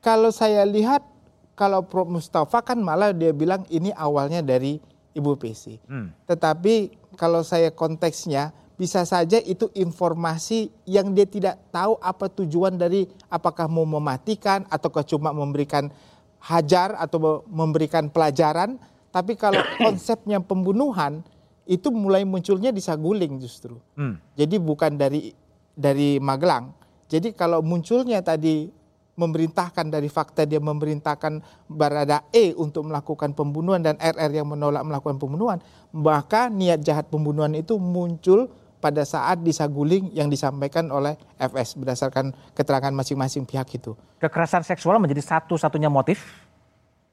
Kalau 0.02 0.34
saya 0.34 0.66
lihat 0.66 1.06
kalau 1.54 1.86
Prof 1.86 2.10
Mustafa 2.10 2.58
kan 2.66 2.82
malah 2.82 3.14
dia 3.14 3.30
bilang 3.30 3.62
ini 3.70 3.94
awalnya 3.94 4.42
dari 4.42 4.82
Ibu 5.14 5.38
PC. 5.38 5.78
Hmm. 5.86 6.10
Tetapi 6.26 6.90
kalau 7.14 7.46
saya 7.46 7.70
konteksnya 7.70 8.50
bisa 8.78 9.02
saja 9.02 9.42
itu 9.42 9.66
informasi 9.74 10.70
yang 10.86 11.10
dia 11.10 11.26
tidak 11.26 11.58
tahu 11.74 11.98
apa 11.98 12.30
tujuan 12.30 12.78
dari 12.78 13.10
apakah 13.26 13.66
mau 13.66 13.82
mematikan 13.82 14.62
atau 14.70 14.90
cuma 15.02 15.34
memberikan 15.34 15.90
hajar 16.38 16.94
atau 16.98 17.42
memberikan 17.50 18.06
pelajaran. 18.10 18.78
Tapi 19.10 19.34
kalau 19.34 19.58
konsepnya 19.82 20.38
pembunuhan 20.38 21.26
itu 21.68 21.92
mulai 21.92 22.24
munculnya 22.24 22.72
di 22.72 22.80
Saguling 22.80 23.36
justru. 23.44 23.76
Hmm. 23.92 24.16
Jadi 24.32 24.56
bukan 24.56 24.96
dari 24.96 25.36
dari 25.76 26.16
Magelang. 26.16 26.72
Jadi 27.12 27.36
kalau 27.36 27.60
munculnya 27.60 28.24
tadi 28.24 28.72
memerintahkan 29.18 29.90
dari 29.90 30.08
fakta 30.08 30.46
dia 30.46 30.62
memerintahkan 30.62 31.42
Barada 31.68 32.24
E 32.30 32.54
untuk 32.54 32.88
melakukan 32.88 33.34
pembunuhan 33.34 33.82
dan 33.82 33.98
RR 34.00 34.30
yang 34.30 34.48
menolak 34.48 34.86
melakukan 34.86 35.18
pembunuhan, 35.20 35.58
maka 35.92 36.48
niat 36.48 36.80
jahat 36.80 37.10
pembunuhan 37.10 37.52
itu 37.52 37.76
muncul 37.76 38.48
pada 38.78 39.02
saat 39.02 39.42
di 39.42 39.50
Saguling 39.50 40.14
yang 40.14 40.30
disampaikan 40.30 40.86
oleh 40.94 41.18
FS 41.34 41.74
berdasarkan 41.74 42.30
keterangan 42.54 42.94
masing-masing 42.94 43.42
pihak 43.42 43.66
itu. 43.74 43.98
Kekerasan 44.22 44.62
seksual 44.62 45.02
menjadi 45.02 45.20
satu-satunya 45.20 45.90
motif? 45.90 46.22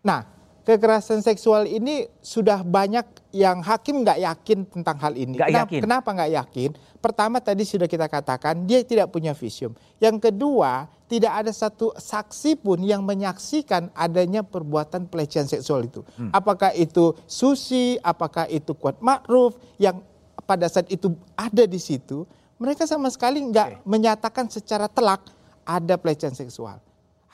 Nah, 0.05 0.34
kekerasan 0.65 1.21
seksual 1.21 1.69
ini 1.69 2.09
sudah 2.25 2.65
banyak 2.65 3.05
yang 3.31 3.61
hakim 3.61 4.01
nggak 4.01 4.17
yakin 4.17 4.65
tentang 4.65 4.97
hal 4.97 5.13
ini. 5.13 5.37
Gak 5.37 5.53
kenapa, 5.53 5.69
yakin. 5.69 5.81
kenapa 5.85 6.09
nggak 6.09 6.31
yakin? 6.41 6.69
Pertama 6.97 7.37
tadi 7.37 7.63
sudah 7.63 7.85
kita 7.85 8.09
katakan 8.09 8.65
dia 8.65 8.81
tidak 8.81 9.13
punya 9.13 9.37
visium. 9.37 9.77
Yang 10.01 10.27
kedua 10.27 10.89
tidak 11.05 11.45
ada 11.45 11.53
satu 11.53 11.93
saksi 11.93 12.57
pun 12.65 12.81
yang 12.81 13.05
menyaksikan 13.05 13.93
adanya 13.93 14.41
perbuatan 14.41 15.05
pelecehan 15.05 15.45
seksual 15.45 15.85
itu. 15.85 16.01
Hmm. 16.17 16.33
Apakah 16.33 16.73
itu 16.73 17.13
Susi, 17.29 18.01
apakah 18.01 18.49
itu 18.49 18.73
Kuat 18.73 18.97
Ma'ruf 19.05 19.53
yang 19.77 20.01
pada 20.49 20.65
saat 20.65 20.89
itu 20.89 21.13
ada 21.37 21.69
di 21.69 21.77
situ, 21.77 22.25
mereka 22.57 22.89
sama 22.89 23.13
sekali 23.13 23.37
nggak 23.45 23.69
okay. 23.69 23.81
menyatakan 23.85 24.49
secara 24.49 24.89
telak 24.89 25.21
ada 25.61 25.93
pelecehan 26.01 26.33
seksual. 26.33 26.81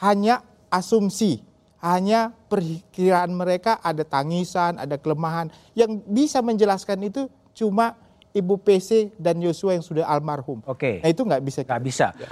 Hanya 0.03 0.43
asumsi 0.67 1.50
hanya 1.81 2.29
perkiraan 2.45 3.33
mereka 3.33 3.81
ada 3.81 4.05
tangisan, 4.05 4.77
ada 4.77 5.01
kelemahan. 5.01 5.49
Yang 5.73 6.05
bisa 6.05 6.39
menjelaskan 6.45 7.09
itu 7.09 7.25
cuma 7.57 7.97
Ibu 8.31 8.63
PC 8.63 9.11
dan 9.19 9.43
Yosua 9.43 9.75
yang 9.75 9.83
sudah 9.83 10.07
almarhum. 10.07 10.63
Oke. 10.63 11.03
Nah 11.03 11.09
itu 11.11 11.21
nggak 11.25 11.43
bisa. 11.43 11.59
Nggak 11.67 11.83
bisa. 11.83 12.07
Ya. 12.15 12.29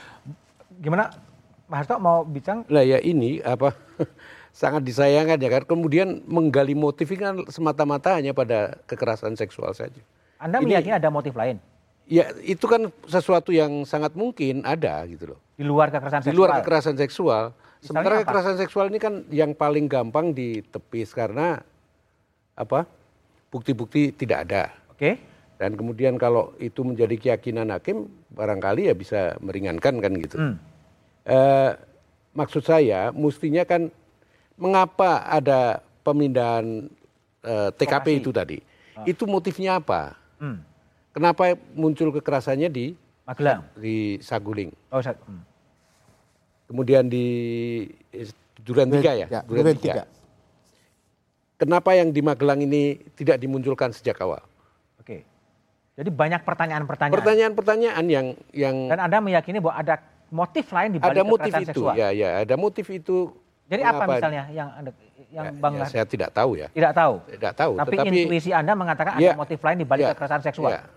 Gimana, 0.80 1.12
Pak 1.68 1.76
Harto 1.76 1.96
mau 2.00 2.24
bicara? 2.24 2.64
Lah 2.72 2.88
ya 2.88 3.04
ini 3.04 3.44
apa 3.44 3.76
sangat 4.62 4.86
disayangkan 4.88 5.36
ya 5.42 5.50
kan. 5.60 5.64
Kemudian 5.68 6.24
menggali 6.24 6.72
motif 6.72 7.12
ini 7.12 7.20
kan 7.20 7.36
semata-mata 7.52 8.16
hanya 8.16 8.32
pada 8.32 8.80
kekerasan 8.88 9.36
seksual 9.36 9.76
saja. 9.76 10.00
Anda 10.40 10.64
meyakini 10.64 10.96
ada 10.96 11.12
motif 11.12 11.36
lain? 11.36 11.60
Ya 12.08 12.32
itu 12.42 12.64
kan 12.64 12.90
sesuatu 13.06 13.52
yang 13.52 13.84
sangat 13.84 14.16
mungkin 14.16 14.64
ada 14.64 15.04
gitu 15.04 15.36
loh. 15.36 15.40
Di 15.60 15.68
luar 15.68 15.92
kekerasan 15.92 16.24
seksual? 16.24 16.32
Di 16.32 16.38
luar 16.40 16.50
kekerasan 16.64 16.96
seksual. 16.96 17.44
Sementara 17.80 18.28
kekerasan 18.28 18.60
seksual 18.60 18.92
ini 18.92 19.00
kan 19.00 19.24
yang 19.32 19.56
paling 19.56 19.88
gampang 19.88 20.36
ditepis 20.36 21.16
karena 21.16 21.64
apa? 22.60 22.84
Bukti-bukti 23.50 24.12
tidak 24.12 24.52
ada. 24.52 24.64
Oke. 24.92 25.16
Dan 25.60 25.76
kemudian 25.76 26.16
kalau 26.20 26.56
itu 26.60 26.84
menjadi 26.84 27.16
keyakinan 27.16 27.72
hakim, 27.72 28.08
barangkali 28.32 28.92
ya 28.92 28.96
bisa 28.96 29.36
meringankan 29.44 29.96
kan 30.00 30.12
gitu. 30.20 30.36
Hmm. 30.40 30.56
E, 31.28 31.40
maksud 32.36 32.64
saya, 32.64 33.12
mestinya 33.12 33.68
kan 33.68 33.92
mengapa 34.56 35.28
ada 35.28 35.84
pemindahan 36.04 36.88
e, 37.44 37.52
eh, 37.52 37.70
TKP 37.76 38.08
Lokasi. 38.08 38.22
itu 38.24 38.32
tadi? 38.32 38.58
Oh. 38.96 39.04
Itu 39.08 39.24
motifnya 39.28 39.80
apa? 39.84 40.16
Hmm. 40.40 40.64
Kenapa 41.12 41.56
muncul 41.76 42.16
kekerasannya 42.16 42.72
di 42.72 42.96
Magelang, 43.28 43.62
di 43.76 44.16
Saguling? 44.24 44.72
Oh, 44.96 45.04
hmm. 45.04 45.49
Kemudian 46.70 47.10
di 47.10 47.26
Duren 48.62 48.94
Tiga 48.94 49.18
ya, 49.18 49.28
ya 49.28 49.42
Duren 49.42 49.74
Tiga. 49.74 50.06
Kenapa 51.58 51.92
yang 51.98 52.14
di 52.14 52.22
Magelang 52.24 52.62
ini 52.62 53.02
tidak 53.18 53.42
dimunculkan 53.42 53.92
sejak 53.92 54.16
awal? 54.24 54.40
Oke. 55.02 55.28
Jadi 56.00 56.08
banyak 56.08 56.46
pertanyaan-pertanyaan. 56.48 57.18
Pertanyaan-pertanyaan 57.18 58.06
yang 58.08 58.26
yang 58.56 58.88
dan 58.88 59.00
Anda 59.04 59.20
meyakini 59.20 59.60
bahwa 59.60 59.76
ada 59.76 60.00
motif 60.32 60.72
lain 60.72 60.96
di 60.96 61.00
balik 61.04 61.20
ada 61.20 61.24
motif 61.28 61.52
itu, 61.52 61.68
seksual. 61.74 61.94
Ya, 62.00 62.16
ya, 62.16 62.48
ada 62.48 62.56
motif 62.56 62.86
itu. 62.88 63.36
Jadi 63.68 63.82
apa 63.84 64.04
misalnya 64.08 64.48
yang 64.56 64.70
Anda 64.72 64.92
yang 65.30 65.46
ya, 65.52 65.60
Bang 65.60 65.74
ya, 65.76 65.86
saya 65.92 66.06
tidak 66.08 66.32
tahu 66.32 66.56
ya. 66.56 66.72
Tidak 66.72 66.94
tahu. 66.96 67.14
Tidak 67.28 67.54
tahu. 67.54 67.74
Tapi, 67.76 67.96
tetapi 67.98 68.16
intuisi 68.24 68.50
Anda 68.56 68.74
mengatakan 68.78 69.20
ya, 69.20 69.36
ada 69.36 69.42
motif 69.44 69.60
lain 69.60 69.78
di 69.84 69.88
balik 69.90 70.06
ya, 70.08 70.16
kekerasan 70.16 70.42
seksual. 70.46 70.72
Ya. 70.80 70.88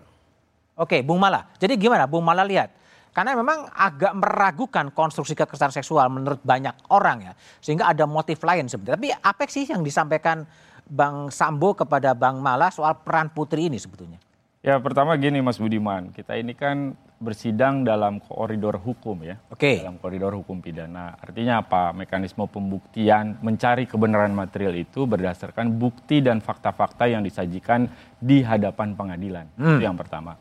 Oke, 0.79 1.03
Bung 1.03 1.19
Mala. 1.19 1.51
Jadi 1.59 1.75
gimana 1.75 2.07
Bung 2.07 2.23
Mala 2.23 2.47
lihat? 2.47 2.71
Karena 3.13 3.37
memang 3.37 3.69
agak 3.69 4.13
meragukan 4.17 4.89
konstruksi 4.89 5.37
kekerasan 5.37 5.69
seksual 5.69 6.09
menurut 6.09 6.41
banyak 6.41 6.73
orang 6.89 7.29
ya. 7.29 7.33
Sehingga 7.61 7.93
ada 7.93 8.09
motif 8.09 8.41
lain 8.41 8.65
sebenarnya. 8.65 8.97
Tapi 8.97 9.09
apa 9.13 9.43
sih 9.45 9.69
yang 9.69 9.85
disampaikan 9.85 10.49
Bang 10.89 11.29
Sambo 11.29 11.77
kepada 11.77 12.17
Bang 12.17 12.41
Mala 12.41 12.73
soal 12.73 12.97
peran 13.05 13.29
putri 13.29 13.69
ini 13.69 13.77
sebetulnya? 13.77 14.17
Ya 14.63 14.79
pertama 14.79 15.11
gini 15.19 15.43
Mas 15.43 15.59
Budiman, 15.59 16.15
kita 16.15 16.39
ini 16.39 16.55
kan 16.55 16.95
bersidang 17.19 17.83
dalam 17.83 18.23
koridor 18.23 18.79
hukum 18.79 19.19
ya. 19.23 19.35
Oke. 19.51 19.59
Okay. 19.59 19.75
Dalam 19.83 19.99
koridor 19.99 20.31
hukum 20.39 20.59
pidana. 20.63 21.19
Artinya 21.19 21.63
apa? 21.63 21.91
Mekanisme 21.91 22.47
pembuktian 22.47 23.39
mencari 23.43 23.87
kebenaran 23.87 24.31
material 24.31 24.75
itu 24.75 25.03
berdasarkan 25.03 25.75
bukti 25.75 26.23
dan 26.23 26.39
fakta-fakta 26.39 27.11
yang 27.11 27.23
disajikan 27.23 27.91
di 28.19 28.43
hadapan 28.43 28.95
pengadilan. 28.95 29.51
Hmm. 29.59 29.79
Itu 29.79 29.83
yang 29.83 29.99
pertama. 29.99 30.39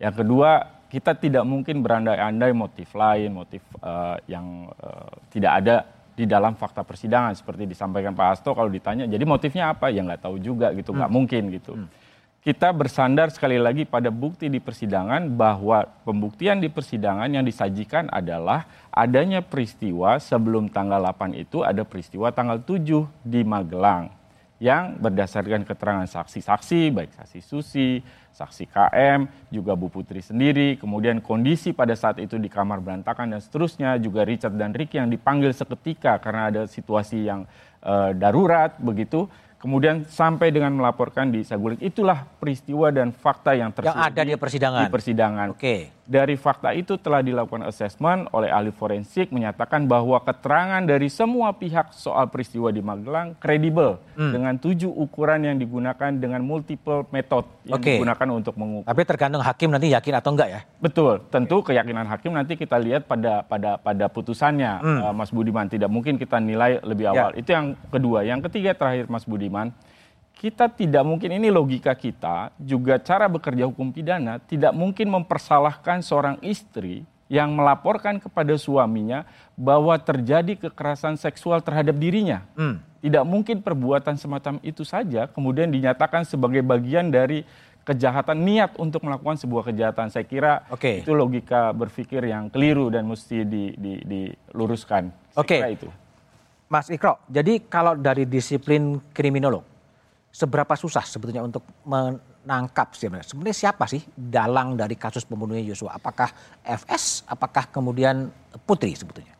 Yang 0.00 0.24
kedua, 0.24 0.77
kita 0.88 1.12
tidak 1.16 1.44
mungkin 1.44 1.84
berandai-andai 1.84 2.52
motif 2.56 2.88
lain, 2.96 3.30
motif 3.36 3.60
uh, 3.84 4.16
yang 4.24 4.72
uh, 4.80 5.12
tidak 5.28 5.52
ada 5.60 5.76
di 6.18 6.26
dalam 6.26 6.58
fakta 6.58 6.82
persidangan 6.82 7.30
seperti 7.38 7.62
disampaikan 7.62 8.10
Pak 8.10 8.26
Hasto 8.34 8.50
kalau 8.50 8.66
ditanya 8.66 9.06
jadi 9.06 9.22
motifnya 9.22 9.70
apa 9.70 9.86
ya 9.94 10.02
nggak 10.02 10.26
tahu 10.26 10.42
juga 10.42 10.74
gitu 10.74 10.90
nggak 10.90 11.06
hmm. 11.06 11.14
mungkin 11.14 11.42
gitu 11.54 11.78
hmm. 11.78 11.88
kita 12.42 12.74
bersandar 12.74 13.30
sekali 13.30 13.54
lagi 13.54 13.86
pada 13.86 14.10
bukti 14.10 14.50
di 14.50 14.58
persidangan 14.58 15.30
bahwa 15.38 15.86
pembuktian 16.02 16.58
di 16.58 16.66
persidangan 16.66 17.30
yang 17.30 17.46
disajikan 17.46 18.10
adalah 18.10 18.66
adanya 18.90 19.46
peristiwa 19.46 20.18
sebelum 20.18 20.66
tanggal 20.66 20.98
8 21.06 21.38
itu 21.38 21.62
ada 21.62 21.86
peristiwa 21.86 22.34
tanggal 22.34 22.58
7 22.66 22.82
di 23.22 23.46
Magelang 23.46 24.10
yang 24.58 24.98
berdasarkan 24.98 25.62
keterangan 25.62 26.06
saksi-saksi, 26.10 26.90
baik 26.90 27.14
saksi 27.14 27.38
Susi, 27.38 28.02
saksi 28.34 28.66
KM, 28.66 29.50
juga 29.54 29.78
Bu 29.78 29.86
Putri 29.86 30.18
sendiri, 30.18 30.74
kemudian 30.78 31.22
kondisi 31.22 31.70
pada 31.70 31.94
saat 31.94 32.18
itu 32.18 32.38
di 32.38 32.50
kamar 32.50 32.82
berantakan 32.82 33.34
dan 33.34 33.40
seterusnya, 33.42 33.98
juga 34.02 34.26
Richard 34.26 34.58
dan 34.58 34.74
Ricky 34.74 34.98
yang 34.98 35.10
dipanggil 35.10 35.54
seketika 35.54 36.18
karena 36.18 36.50
ada 36.50 36.62
situasi 36.66 37.26
yang 37.26 37.46
uh, 37.82 38.10
darurat 38.14 38.74
begitu, 38.82 39.30
kemudian 39.62 40.06
sampai 40.06 40.50
dengan 40.50 40.74
melaporkan 40.74 41.30
di 41.30 41.46
Saguling. 41.46 41.78
Itulah 41.78 42.26
peristiwa 42.38 42.90
dan 42.90 43.14
fakta 43.14 43.54
yang 43.54 43.70
terjadi 43.70 43.94
yang 43.94 44.10
ada 44.10 44.22
di 44.26 44.32
persidangan. 44.34 44.82
Di 44.86 44.90
persidangan. 44.90 45.46
Oke. 45.54 45.58
Okay. 45.58 45.97
Dari 46.08 46.40
fakta 46.40 46.72
itu 46.72 46.96
telah 46.96 47.20
dilakukan 47.20 47.68
assessment 47.68 48.32
oleh 48.32 48.48
ahli 48.48 48.72
forensik 48.72 49.28
menyatakan 49.28 49.84
bahwa 49.84 50.16
keterangan 50.24 50.80
dari 50.80 51.12
semua 51.12 51.52
pihak 51.52 51.92
soal 51.92 52.32
peristiwa 52.32 52.72
di 52.72 52.80
Magelang 52.80 53.36
kredibel 53.36 54.00
hmm. 54.16 54.32
dengan 54.32 54.56
tujuh 54.56 54.88
ukuran 54.88 55.44
yang 55.44 55.60
digunakan 55.60 56.08
dengan 56.08 56.40
multiple 56.40 57.04
method 57.12 57.44
yang 57.68 57.76
okay. 57.76 58.00
digunakan 58.00 58.28
untuk 58.32 58.56
mengukur. 58.56 58.88
Tapi 58.88 59.02
tergantung 59.04 59.44
hakim 59.44 59.68
nanti 59.68 59.92
yakin 59.92 60.14
atau 60.16 60.30
enggak 60.32 60.48
ya? 60.48 60.60
Betul. 60.80 61.20
Tentu 61.28 61.60
keyakinan 61.60 62.08
hakim 62.08 62.32
nanti 62.32 62.56
kita 62.56 62.80
lihat 62.80 63.04
pada 63.04 63.44
pada 63.44 63.76
pada 63.76 64.08
putusannya, 64.08 64.80
hmm. 64.80 65.00
uh, 65.04 65.12
Mas 65.12 65.28
Budiman. 65.28 65.68
Tidak 65.68 65.92
mungkin 65.92 66.16
kita 66.16 66.40
nilai 66.40 66.80
lebih 66.80 67.12
awal. 67.12 67.36
Ya. 67.36 67.44
Itu 67.44 67.52
yang 67.52 67.76
kedua. 67.92 68.24
Yang 68.24 68.48
ketiga 68.48 68.72
terakhir, 68.72 69.12
Mas 69.12 69.28
Budiman 69.28 69.76
kita 70.38 70.70
tidak 70.70 71.02
mungkin 71.02 71.34
ini 71.34 71.50
logika 71.50 71.90
kita 71.98 72.54
juga 72.62 73.02
cara 73.02 73.26
bekerja 73.26 73.66
hukum 73.66 73.90
pidana 73.90 74.38
tidak 74.38 74.70
mungkin 74.70 75.10
mempersalahkan 75.10 75.98
seorang 75.98 76.38
istri 76.46 77.02
yang 77.26 77.52
melaporkan 77.52 78.16
kepada 78.22 78.54
suaminya 78.56 79.26
bahwa 79.58 79.98
terjadi 80.00 80.56
kekerasan 80.56 81.20
seksual 81.20 81.60
terhadap 81.60 81.92
dirinya. 81.98 82.46
Hmm. 82.56 82.80
Tidak 83.04 83.22
mungkin 83.22 83.60
perbuatan 83.60 84.16
semacam 84.16 84.58
itu 84.64 84.82
saja 84.82 85.28
kemudian 85.28 85.68
dinyatakan 85.68 86.24
sebagai 86.24 86.64
bagian 86.64 87.12
dari 87.12 87.44
kejahatan 87.86 88.42
niat 88.42 88.76
untuk 88.80 89.04
melakukan 89.04 89.38
sebuah 89.38 89.70
kejahatan. 89.70 90.08
Saya 90.08 90.24
kira 90.24 90.66
okay. 90.72 91.04
itu 91.04 91.12
logika 91.14 91.70
berpikir 91.74 92.24
yang 92.26 92.46
keliru 92.48 92.88
dan 92.94 93.06
mesti 93.06 93.42
di, 93.42 93.72
di, 93.76 93.92
diluruskan. 94.06 95.34
Oke. 95.34 95.58
Okay. 95.58 95.76
itu. 95.78 95.88
Mas 96.68 96.92
Ikro, 96.92 97.16
jadi 97.32 97.64
kalau 97.64 97.96
dari 97.96 98.28
disiplin 98.28 99.00
kriminolog, 99.16 99.64
seberapa 100.28 100.74
susah 100.76 101.02
sebetulnya 101.04 101.42
untuk 101.42 101.64
menangkap 101.88 102.94
sebenarnya. 102.94 103.26
Sebenarnya 103.26 103.56
siapa 103.56 103.84
sih 103.88 104.04
dalang 104.14 104.76
dari 104.76 104.94
kasus 104.94 105.24
pembunuhnya 105.24 105.64
Yosua? 105.64 105.96
Apakah 105.96 106.30
FS? 106.62 107.24
Apakah 107.26 107.68
kemudian 107.72 108.30
Putri 108.64 108.92
sebetulnya? 108.94 109.34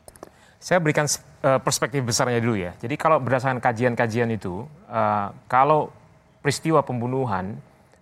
Saya 0.58 0.82
berikan 0.82 1.06
uh, 1.06 1.62
perspektif 1.62 2.02
besarnya 2.02 2.42
dulu 2.42 2.58
ya. 2.58 2.74
Jadi 2.82 2.98
kalau 2.98 3.22
berdasarkan 3.22 3.62
kajian-kajian 3.62 4.34
itu, 4.34 4.66
uh, 4.90 5.30
kalau 5.46 5.94
peristiwa 6.42 6.82
pembunuhan 6.82 7.54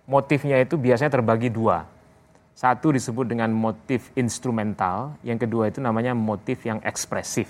motifnya 0.09 0.57
itu 0.57 0.79
biasanya 0.79 1.13
terbagi 1.13 1.53
dua. 1.53 1.85
Satu 2.57 2.89
disebut 2.89 3.29
dengan 3.29 3.53
motif 3.53 4.09
instrumental, 4.17 5.13
yang 5.21 5.37
kedua 5.37 5.69
itu 5.69 5.77
namanya 5.77 6.17
motif 6.17 6.65
yang 6.65 6.81
ekspresif. 6.81 7.45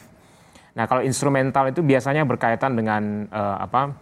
Nah, 0.75 0.83
kalau 0.83 0.99
instrumental 0.99 1.71
itu 1.71 1.79
biasanya 1.79 2.27
berkaitan 2.27 2.75
dengan 2.75 3.31
uh, 3.31 3.63
apa? 3.63 3.95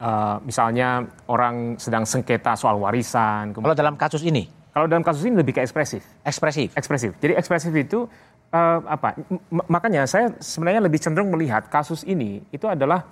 Uh, 0.00 0.36
misalnya 0.44 1.04
orang 1.28 1.80
sedang 1.80 2.04
sengketa 2.04 2.56
soal 2.56 2.80
warisan. 2.80 3.56
Kalau 3.56 3.76
dalam 3.76 3.96
kasus 3.96 4.22
ini? 4.24 4.48
Kalau 4.76 4.84
dalam 4.84 5.00
kasus 5.00 5.24
ini 5.24 5.40
lebih 5.40 5.56
ke 5.56 5.64
ekspresif. 5.64 6.04
Ekspresif. 6.20 6.76
Ekspresif. 6.76 7.16
Jadi 7.16 7.32
ekspresif 7.32 7.72
itu 7.72 8.04
uh, 8.52 8.78
apa? 8.84 9.16
M 9.16 9.60
makanya 9.72 10.04
saya 10.04 10.36
sebenarnya 10.36 10.84
lebih 10.84 11.00
cenderung 11.00 11.32
melihat 11.32 11.64
kasus 11.72 12.04
ini 12.04 12.44
itu 12.52 12.68
adalah 12.68 13.08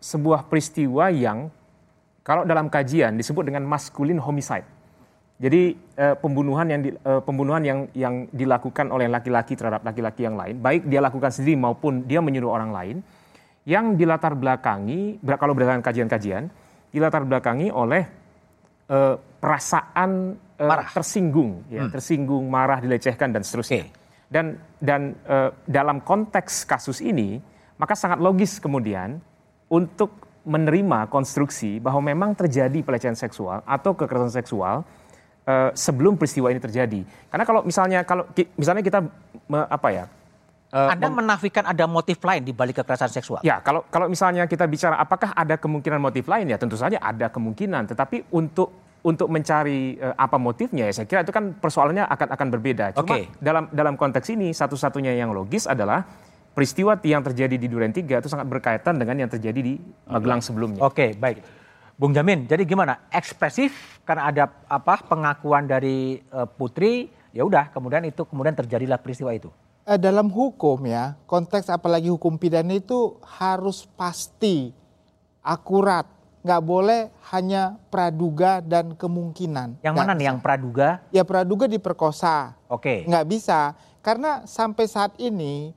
sebuah 0.00 0.48
peristiwa 0.48 1.12
yang 1.12 1.52
kalau 2.24 2.48
dalam 2.48 2.72
kajian 2.72 3.18
disebut 3.18 3.44
dengan 3.44 3.66
masculine 3.68 4.18
homicide. 4.22 4.64
Jadi 5.42 5.74
uh, 5.98 6.14
pembunuhan 6.22 6.70
yang 6.70 6.80
di, 6.86 6.90
uh, 6.94 7.18
pembunuhan 7.18 7.62
yang 7.66 7.78
yang 7.98 8.30
dilakukan 8.30 8.88
oleh 8.94 9.10
laki-laki 9.10 9.58
terhadap 9.58 9.82
laki-laki 9.82 10.22
yang 10.22 10.38
lain, 10.38 10.62
baik 10.62 10.86
dia 10.86 11.02
lakukan 11.02 11.34
sendiri 11.34 11.58
maupun 11.58 12.06
dia 12.06 12.22
menyuruh 12.22 12.54
orang 12.54 12.70
lain 12.70 12.96
yang 13.62 13.94
dilatar 13.94 14.34
belakangi 14.34 15.22
kalau 15.38 15.54
berdasarkan 15.54 15.84
kajian-kajian 15.84 16.50
dilatar 16.90 17.22
belakangi 17.22 17.70
oleh 17.70 18.04
uh, 18.90 19.14
perasaan 19.38 20.34
uh, 20.58 20.66
marah. 20.66 20.90
tersinggung 20.90 21.62
ya 21.70 21.86
hmm. 21.86 21.92
tersinggung 21.94 22.44
marah 22.50 22.82
dilecehkan 22.82 23.30
dan 23.30 23.46
seterusnya 23.46 23.86
okay. 23.86 23.94
dan 24.28 24.58
dan 24.82 25.14
uh, 25.30 25.54
dalam 25.64 26.02
konteks 26.02 26.66
kasus 26.66 26.98
ini 27.00 27.38
maka 27.78 27.94
sangat 27.94 28.18
logis 28.18 28.58
kemudian 28.58 29.22
untuk 29.70 30.10
menerima 30.42 31.06
konstruksi 31.06 31.78
bahwa 31.78 32.02
memang 32.02 32.34
terjadi 32.34 32.82
pelecehan 32.82 33.14
seksual 33.14 33.62
atau 33.62 33.94
kekerasan 33.94 34.34
seksual 34.34 34.82
uh, 35.46 35.70
sebelum 35.72 36.18
peristiwa 36.18 36.50
ini 36.50 36.58
terjadi 36.58 37.00
karena 37.30 37.44
kalau 37.46 37.62
misalnya 37.62 38.02
kalau 38.02 38.26
misalnya 38.58 38.82
kita 38.82 39.06
me, 39.46 39.58
apa 39.70 39.88
ya 39.94 40.04
Uh, 40.72 40.88
Anda 40.88 41.12
menafikan 41.12 41.68
ada 41.68 41.84
motif 41.84 42.16
lain 42.24 42.48
di 42.48 42.56
balik 42.56 42.80
kekerasan 42.80 43.12
seksual? 43.12 43.44
Ya, 43.44 43.60
kalau 43.60 43.84
kalau 43.92 44.08
misalnya 44.08 44.48
kita 44.48 44.64
bicara 44.64 44.96
apakah 44.96 45.36
ada 45.36 45.60
kemungkinan 45.60 46.00
motif 46.00 46.24
lain 46.24 46.48
ya 46.48 46.56
tentu 46.56 46.80
saja 46.80 46.96
ada 46.96 47.28
kemungkinan, 47.28 47.92
tetapi 47.92 48.32
untuk 48.32 48.72
untuk 49.04 49.28
mencari 49.28 50.00
uh, 50.00 50.16
apa 50.16 50.40
motifnya 50.40 50.88
ya 50.88 50.96
saya 50.96 51.04
kira 51.04 51.28
itu 51.28 51.32
kan 51.34 51.52
persoalannya 51.60 52.08
akan 52.08 52.28
akan 52.32 52.48
berbeda. 52.56 52.96
Cuma 52.96 53.20
okay. 53.20 53.28
dalam 53.36 53.68
dalam 53.68 54.00
konteks 54.00 54.32
ini 54.32 54.56
satu-satunya 54.56 55.12
yang 55.12 55.36
logis 55.36 55.68
adalah 55.68 56.08
peristiwa 56.56 56.96
yang 57.04 57.20
terjadi 57.20 57.60
di 57.60 57.68
Duren 57.68 57.92
3 57.92 58.08
itu 58.08 58.28
sangat 58.32 58.48
berkaitan 58.48 58.96
dengan 58.96 59.28
yang 59.28 59.28
terjadi 59.28 59.60
di 59.60 59.76
Magelang 60.08 60.40
sebelumnya. 60.40 60.80
Oke, 60.88 61.12
okay, 61.12 61.20
baik. 61.20 61.44
Bung 62.00 62.16
Jamin, 62.16 62.48
jadi 62.48 62.64
gimana? 62.64 63.12
Ekspresif 63.12 64.00
karena 64.08 64.32
ada 64.32 64.48
apa 64.72 65.04
pengakuan 65.04 65.68
dari 65.68 66.16
uh, 66.32 66.48
Putri, 66.48 67.12
ya 67.36 67.44
udah 67.44 67.68
kemudian 67.68 68.08
itu 68.08 68.24
kemudian 68.24 68.56
terjadilah 68.56 68.96
peristiwa 68.96 69.36
itu 69.36 69.52
eh, 69.86 69.98
dalam 69.98 70.30
hukum 70.30 70.82
ya, 70.86 71.14
konteks 71.26 71.70
apalagi 71.70 72.08
hukum 72.10 72.38
pidana 72.38 72.76
itu 72.76 73.18
harus 73.24 73.86
pasti, 73.98 74.70
akurat, 75.42 76.06
nggak 76.42 76.62
boleh 76.62 77.00
hanya 77.30 77.78
praduga 77.90 78.58
dan 78.58 78.98
kemungkinan. 78.98 79.78
Yang 79.82 79.94
mana 79.94 80.12
nih 80.14 80.26
yang 80.34 80.38
praduga? 80.42 81.02
Ya 81.14 81.22
praduga 81.22 81.70
diperkosa. 81.70 82.58
Oke. 82.66 83.06
Okay. 83.06 83.10
Nggak 83.10 83.26
bisa, 83.30 83.60
karena 84.02 84.42
sampai 84.46 84.84
saat 84.90 85.14
ini 85.22 85.70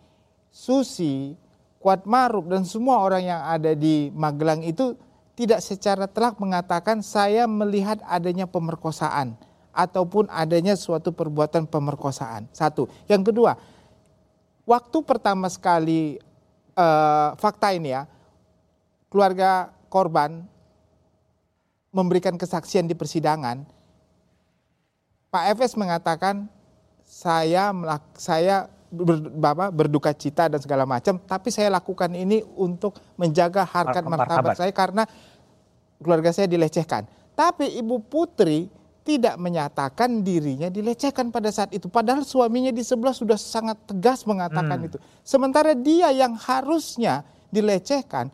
Susi, 0.49 1.37
Kuat 1.77 2.09
Maruf 2.09 2.49
dan 2.49 2.65
semua 2.65 2.97
orang 3.05 3.29
yang 3.29 3.45
ada 3.45 3.77
di 3.77 4.09
Magelang 4.09 4.65
itu 4.65 4.97
tidak 5.37 5.61
secara 5.61 6.09
telak 6.09 6.41
mengatakan 6.41 7.05
saya 7.05 7.45
melihat 7.45 8.01
adanya 8.09 8.49
pemerkosaan 8.49 9.37
ataupun 9.75 10.25
adanya 10.31 10.73
suatu 10.73 11.11
perbuatan 11.13 11.67
pemerkosaan. 11.67 12.47
Satu. 12.55 12.87
Yang 13.05 13.29
kedua, 13.29 13.53
waktu 14.65 14.97
pertama 15.05 15.47
sekali 15.47 16.17
uh, 16.75 17.37
fakta 17.37 17.71
ini 17.71 17.93
ya, 17.95 18.09
keluarga 19.07 19.71
korban 19.87 20.43
memberikan 21.95 22.35
kesaksian 22.35 22.89
di 22.89 22.97
persidangan, 22.97 23.63
Pak 25.31 25.43
Efes 25.55 25.79
mengatakan 25.79 26.51
saya 27.05 27.71
saya 28.19 28.67
ber, 28.91 29.31
Bapak 29.31 29.71
berduka 29.71 30.11
cita 30.11 30.51
dan 30.51 30.59
segala 30.59 30.83
macam, 30.83 31.15
tapi 31.23 31.53
saya 31.53 31.71
lakukan 31.71 32.11
ini 32.11 32.43
untuk 32.59 32.99
menjaga 33.15 33.63
harkat 33.63 34.03
martabat 34.03 34.59
saya 34.59 34.75
karena 34.75 35.07
keluarga 36.01 36.35
saya 36.35 36.51
dilecehkan. 36.51 37.07
Tapi 37.35 37.79
Ibu 37.79 38.03
Putri 38.07 38.67
tidak 39.05 39.37
menyatakan 39.37 40.25
dirinya 40.25 40.65
dilecehkan 40.65 41.29
pada 41.29 41.53
saat 41.53 41.69
itu. 41.77 41.85
Padahal 41.85 42.25
suaminya 42.25 42.73
di 42.73 42.81
sebelah 42.81 43.13
sudah 43.13 43.37
sangat 43.37 43.77
tegas 43.85 44.25
mengatakan 44.25 44.81
hmm. 44.81 44.87
itu. 44.89 44.97
Sementara 45.21 45.77
dia 45.77 46.09
yang 46.09 46.33
harusnya 46.33 47.21
dilecehkan 47.53 48.33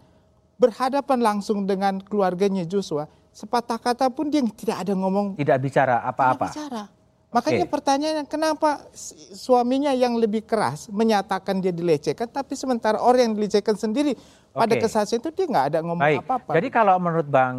berhadapan 0.55 1.19
langsung 1.19 1.67
dengan 1.67 1.99
keluarganya 1.99 2.63
Joshua, 2.63 3.11
sepatah 3.35 3.75
kata 3.75 4.07
pun 4.07 4.31
dia 4.31 4.39
tidak 4.47 4.87
ada 4.87 4.93
ngomong. 4.95 5.35
Tidak 5.35 5.57
bicara 5.59 6.07
apa-apa. 6.07 6.47
Tidak 6.47 6.55
bicara. 6.55 6.83
Makanya 7.31 7.63
okay. 7.63 7.71
pertanyaannya 7.71 8.25
kenapa 8.27 8.91
suaminya 9.31 9.95
yang 9.95 10.19
lebih 10.19 10.43
keras 10.43 10.91
menyatakan 10.91 11.63
dia 11.63 11.71
dilecehkan, 11.71 12.27
tapi 12.27 12.59
sementara 12.59 12.99
orang 12.99 13.31
yang 13.31 13.35
dilecehkan 13.39 13.79
sendiri 13.79 14.19
pada 14.51 14.75
kesaksian 14.75 15.23
itu 15.23 15.31
dia 15.31 15.47
nggak 15.47 15.65
ada 15.71 15.79
ngomong 15.79 16.27
apa-apa. 16.27 16.51
Jadi 16.59 16.67
kalau 16.67 16.99
menurut 16.99 17.23
Bang 17.31 17.55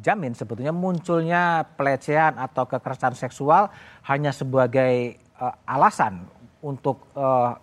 Jamin 0.00 0.32
sebetulnya 0.32 0.72
munculnya 0.72 1.68
pelecehan 1.76 2.40
atau 2.40 2.64
kekerasan 2.64 3.12
seksual 3.12 3.68
hanya 4.08 4.32
sebagai 4.32 5.20
uh, 5.36 5.52
alasan 5.68 6.24
untuk 6.64 7.04
uh, 7.12 7.60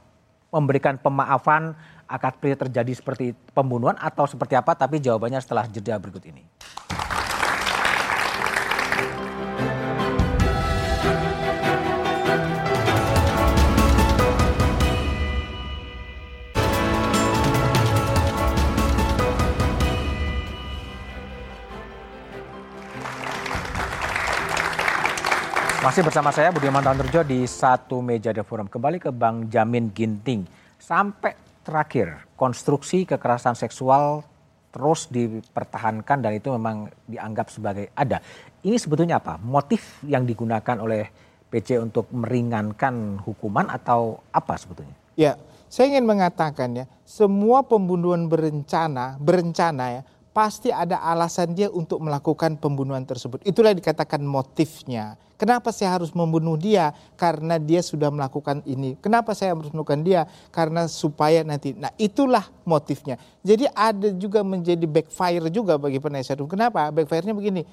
memberikan 0.53 1.01
pemaafan 1.01 1.73
akad 2.05 2.37
pria 2.37 2.53
terjadi 2.53 2.93
seperti 2.93 3.33
pembunuhan 3.57 3.97
atau 3.97 4.29
seperti 4.29 4.53
apa? 4.53 4.77
Tapi 4.77 5.01
jawabannya 5.01 5.41
setelah 5.41 5.65
jeda 5.65 5.97
berikut 5.97 6.21
ini. 6.29 6.45
Masih 25.97 26.13
bersama 26.13 26.29
saya 26.29 26.53
Budiman 26.53 26.85
Tanurjo 26.85 27.25
di 27.25 27.41
satu 27.49 28.05
meja 28.05 28.29
The 28.29 28.45
Forum. 28.45 28.69
Kembali 28.69 29.01
ke 29.01 29.09
Bang 29.09 29.49
Jamin 29.49 29.89
Ginting. 29.89 30.45
Sampai 30.77 31.33
terakhir, 31.65 32.21
konstruksi 32.37 33.01
kekerasan 33.01 33.57
seksual 33.57 34.21
terus 34.69 35.09
dipertahankan 35.09 36.21
dan 36.21 36.37
itu 36.37 36.53
memang 36.53 36.93
dianggap 37.09 37.49
sebagai 37.49 37.89
ada. 37.97 38.21
Ini 38.61 38.77
sebetulnya 38.77 39.17
apa? 39.17 39.41
Motif 39.41 39.97
yang 40.05 40.29
digunakan 40.29 40.77
oleh 40.77 41.09
PC 41.49 41.81
untuk 41.81 42.13
meringankan 42.13 43.17
hukuman 43.25 43.65
atau 43.65 44.21
apa 44.29 44.53
sebetulnya? 44.53 44.93
Ya, 45.17 45.33
saya 45.65 45.97
ingin 45.97 46.05
mengatakan 46.05 46.77
ya, 46.77 46.85
semua 47.09 47.65
pembunuhan 47.65 48.29
berencana, 48.29 49.17
berencana 49.17 49.97
ya, 49.97 50.01
pasti 50.37 50.69
ada 50.69 51.01
alasan 51.01 51.57
dia 51.57 51.65
untuk 51.73 51.97
melakukan 51.97 52.61
pembunuhan 52.61 53.01
tersebut. 53.01 53.41
Itulah 53.41 53.73
dikatakan 53.73 54.21
motifnya. 54.21 55.17
Kenapa 55.33 55.73
saya 55.73 55.97
harus 55.97 56.13
membunuh 56.13 56.53
dia? 56.53 56.93
Karena 57.17 57.57
dia 57.57 57.81
sudah 57.81 58.13
melakukan 58.13 58.61
ini. 58.69 58.93
Kenapa 59.01 59.33
saya 59.33 59.57
harus 59.57 59.73
melakukan 59.73 60.05
dia? 60.05 60.29
Karena 60.53 60.85
supaya 60.85 61.41
nanti. 61.41 61.73
Nah 61.73 61.89
itulah 61.97 62.45
motifnya. 62.69 63.17
Jadi 63.41 63.65
ada 63.73 64.13
juga 64.13 64.45
menjadi 64.45 64.85
backfire 64.85 65.49
juga 65.49 65.81
bagi 65.81 65.97
penasihat 65.97 66.37
hukum. 66.37 66.53
Kenapa? 66.53 66.93
Backfire-nya 66.93 67.33
begini. 67.33 67.65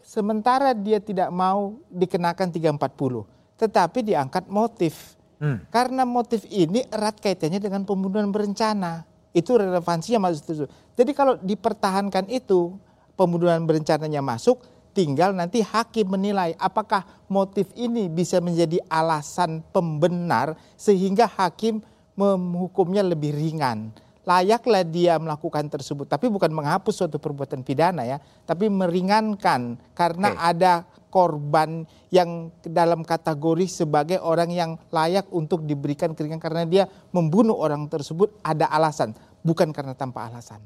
Sementara 0.00 0.72
dia 0.72 0.96
tidak 1.04 1.28
mau 1.28 1.76
dikenakan 1.92 2.48
340. 2.48 3.28
Tetapi 3.60 3.98
diangkat 4.00 4.48
motif. 4.48 5.20
Hmm. 5.36 5.60
Karena 5.68 6.08
motif 6.08 6.48
ini 6.48 6.80
erat 6.88 7.20
kaitannya 7.20 7.60
dengan 7.60 7.84
pembunuhan 7.84 8.32
berencana. 8.32 9.04
Itu 9.36 9.60
relevansinya 9.60 10.32
masuk 10.32 10.64
itu. 10.64 10.64
Jadi 10.96 11.12
kalau 11.12 11.36
dipertahankan 11.36 12.24
itu 12.32 12.72
pembunuhan 13.20 13.64
berencananya 13.68 14.24
masuk, 14.24 14.64
tinggal 14.96 15.36
nanti 15.36 15.60
hakim 15.60 16.08
menilai 16.08 16.56
apakah 16.56 17.04
motif 17.28 17.68
ini 17.76 18.08
bisa 18.08 18.40
menjadi 18.40 18.80
alasan 18.88 19.60
pembenar 19.76 20.56
sehingga 20.80 21.28
hakim 21.28 21.84
menghukumnya 22.16 23.04
lebih 23.04 23.36
ringan. 23.36 23.92
Layaklah 24.26 24.82
dia 24.82 25.20
melakukan 25.22 25.70
tersebut, 25.70 26.10
tapi 26.10 26.26
bukan 26.26 26.50
menghapus 26.50 27.04
suatu 27.04 27.20
perbuatan 27.20 27.62
pidana 27.62 28.02
ya, 28.02 28.18
tapi 28.42 28.66
meringankan 28.66 29.78
karena 29.94 30.34
okay. 30.34 30.50
ada 30.50 30.72
korban 31.14 31.86
yang 32.10 32.50
dalam 32.66 33.06
kategori 33.06 33.70
sebagai 33.70 34.18
orang 34.18 34.50
yang 34.50 34.70
layak 34.90 35.30
untuk 35.30 35.62
diberikan 35.62 36.10
keringan 36.10 36.42
karena 36.42 36.66
dia 36.66 36.84
membunuh 37.14 37.54
orang 37.54 37.86
tersebut 37.86 38.34
ada 38.42 38.66
alasan, 38.66 39.14
bukan 39.46 39.70
karena 39.70 39.94
tanpa 39.94 40.26
alasan. 40.26 40.58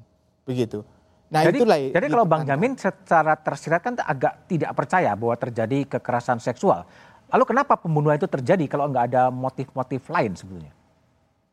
Begitu. 0.44 0.84
Nah 1.30 1.46
jadi, 1.46 1.58
itulah. 1.62 1.78
Jadi 1.78 2.06
kalau 2.10 2.26
Bang 2.26 2.42
Jamin 2.42 2.74
secara 2.74 3.38
tersirat 3.38 3.80
kan 3.80 3.94
agak 4.02 4.50
tidak 4.50 4.74
percaya 4.74 5.14
bahwa 5.14 5.38
terjadi 5.38 5.86
kekerasan 5.86 6.42
seksual. 6.42 6.82
Lalu 7.30 7.44
kenapa 7.46 7.78
pembunuhan 7.78 8.18
itu 8.18 8.26
terjadi 8.26 8.66
kalau 8.66 8.90
nggak 8.90 9.14
ada 9.14 9.22
motif-motif 9.30 10.10
lain 10.10 10.34
sebetulnya? 10.34 10.74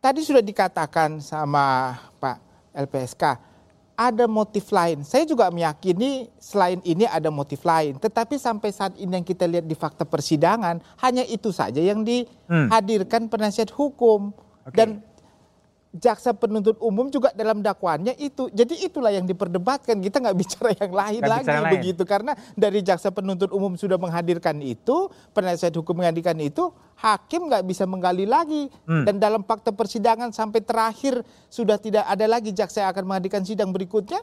Tadi 0.01 0.21
sudah 0.25 0.41
dikatakan 0.41 1.21
sama 1.21 1.93
Pak 2.17 2.37
LPSK, 2.73 3.23
ada 3.97 4.29
motif 4.29 4.69
lain. 4.69 5.01
Saya 5.01 5.25
juga 5.25 5.49
meyakini 5.49 6.29
selain 6.37 6.77
ini 6.85 7.09
ada 7.09 7.33
motif 7.33 7.65
lain. 7.65 7.97
Tetapi 7.97 8.37
sampai 8.37 8.69
saat 8.69 8.93
ini 9.01 9.09
yang 9.09 9.25
kita 9.25 9.49
lihat 9.49 9.65
di 9.65 9.73
fakta 9.73 10.05
persidangan, 10.05 10.77
hanya 11.01 11.25
itu 11.25 11.49
saja 11.49 11.81
yang 11.81 12.05
hmm. 12.05 12.09
dihadirkan 12.09 13.25
penasihat 13.25 13.73
hukum. 13.73 14.33
Okay. 14.69 14.77
Dan 14.77 15.01
jaksa 15.97 16.31
penuntut 16.37 16.77
umum 16.79 17.09
juga 17.09 17.33
dalam 17.33 17.59
dakwaannya 17.59 18.15
itu. 18.21 18.47
Jadi 18.53 18.85
itulah 18.85 19.09
yang 19.09 19.25
diperdebatkan. 19.25 19.97
Kita 19.99 20.21
nggak 20.21 20.37
bicara 20.37 20.71
yang 20.77 20.93
lain 20.93 21.21
gak 21.25 21.31
lagi 21.33 21.47
lain. 21.49 21.73
begitu 21.73 22.03
karena 22.05 22.37
dari 22.53 22.79
jaksa 22.85 23.09
penuntut 23.09 23.49
umum 23.51 23.73
sudah 23.75 23.97
menghadirkan 23.97 24.61
itu, 24.61 25.09
penasihat 25.33 25.73
hukum 25.75 25.99
menghadirkan 25.99 26.37
itu, 26.39 26.69
hakim 27.01 27.49
nggak 27.49 27.65
bisa 27.65 27.83
menggali 27.89 28.29
lagi. 28.29 28.69
Hmm. 28.85 29.03
Dan 29.03 29.17
dalam 29.17 29.41
fakta 29.43 29.73
persidangan 29.73 30.31
sampai 30.31 30.61
terakhir 30.63 31.25
sudah 31.49 31.81
tidak 31.81 32.05
ada 32.05 32.25
lagi 32.29 32.53
jaksa 32.53 32.85
yang 32.85 32.93
akan 32.93 33.03
menghadirkan 33.03 33.43
sidang 33.43 33.73
berikutnya, 33.73 34.21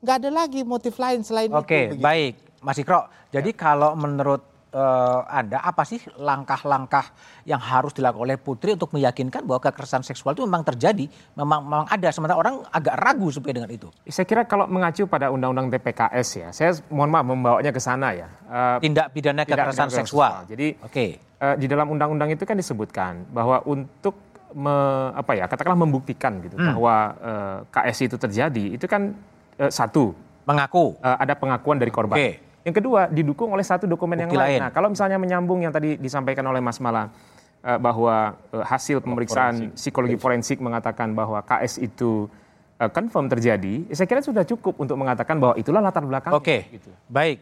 nggak 0.00 0.16
ada 0.24 0.30
lagi 0.30 0.62
motif 0.62 0.96
lain 0.96 1.26
selain 1.26 1.50
Oke, 1.52 1.92
itu. 1.92 1.98
Oke, 1.98 2.02
baik. 2.02 2.34
Mas 2.58 2.74
Ikro, 2.74 3.06
jadi 3.30 3.54
ya. 3.54 3.58
kalau 3.58 3.94
menurut 3.94 4.42
uh, 4.72 5.20
Anda 5.28 5.60
apa 5.62 5.82
sih 5.84 6.00
langkah-langkah 6.18 7.12
yang 7.48 7.60
harus 7.60 7.94
dilakukan 7.96 8.24
oleh 8.24 8.36
Putri 8.36 8.74
untuk 8.76 8.92
meyakinkan 8.92 9.44
bahwa 9.44 9.60
kekerasan 9.62 10.04
seksual 10.04 10.36
itu 10.36 10.44
memang 10.44 10.64
terjadi, 10.64 11.08
memang 11.36 11.64
memang 11.64 11.86
ada 11.88 12.08
sementara 12.12 12.36
orang 12.36 12.64
agak 12.68 12.94
ragu 12.98 13.28
supaya 13.32 13.52
dengan 13.56 13.70
itu. 13.72 13.88
Saya 14.08 14.26
kira 14.28 14.44
kalau 14.44 14.68
mengacu 14.68 15.08
pada 15.08 15.32
undang-undang 15.32 15.72
TPKS 15.72 16.28
ya, 16.36 16.48
saya 16.52 16.70
mohon 16.92 17.12
maaf 17.12 17.24
membawanya 17.24 17.72
ke 17.72 17.80
sana 17.80 18.08
ya. 18.12 18.28
Uh, 18.48 18.76
tindak 18.82 19.12
pidana 19.12 19.42
kekerasan 19.44 19.88
tindak 19.88 20.04
seksual. 20.04 20.32
seksual. 20.44 20.50
Jadi 20.50 20.66
oke. 20.80 20.92
Okay. 20.92 21.10
Uh, 21.38 21.54
di 21.54 21.70
dalam 21.70 21.86
undang-undang 21.94 22.34
itu 22.34 22.42
kan 22.42 22.58
disebutkan 22.58 23.22
bahwa 23.30 23.62
untuk 23.62 24.18
me, 24.58 24.74
apa 25.14 25.38
ya 25.38 25.46
katakanlah 25.46 25.86
membuktikan 25.86 26.42
gitu 26.42 26.58
hmm. 26.58 26.74
bahwa 26.74 26.94
uh, 27.22 27.58
KS 27.70 28.10
itu 28.10 28.16
terjadi 28.18 28.64
itu 28.74 28.86
kan 28.90 29.14
uh, 29.62 29.70
satu 29.70 30.18
mengaku 30.42 30.98
uh, 30.98 31.14
ada 31.14 31.38
pengakuan 31.38 31.78
dari 31.78 31.94
korban. 31.94 32.18
Okay 32.18 32.47
yang 32.66 32.74
kedua, 32.74 33.06
didukung 33.08 33.54
oleh 33.54 33.62
satu 33.62 33.86
dokumen 33.86 34.18
Bukti 34.18 34.34
yang 34.34 34.42
lain. 34.42 34.50
lain. 34.58 34.60
Nah, 34.66 34.70
kalau 34.74 34.88
misalnya 34.90 35.18
menyambung 35.20 35.62
yang 35.62 35.72
tadi 35.72 35.94
disampaikan 35.96 36.44
oleh 36.50 36.58
Mas 36.58 36.82
Mala 36.82 37.08
uh, 37.62 37.78
bahwa 37.78 38.34
uh, 38.50 38.64
hasil 38.66 39.02
pemeriksaan 39.02 39.54
forensik. 39.72 39.78
psikologi 39.78 40.16
forensik 40.18 40.58
mengatakan 40.58 41.14
bahwa 41.14 41.40
KS 41.46 41.80
itu 41.80 42.26
uh, 42.78 42.90
confirm 42.90 43.30
terjadi, 43.30 43.86
ya 43.86 43.94
saya 43.94 44.08
kira 44.10 44.20
sudah 44.22 44.42
cukup 44.42 44.74
untuk 44.78 44.98
mengatakan 44.98 45.38
bahwa 45.38 45.54
itulah 45.54 45.82
latar 45.82 46.02
belakang. 46.02 46.34
Oke, 46.34 46.66
gitu. 46.70 46.90
baik. 47.06 47.38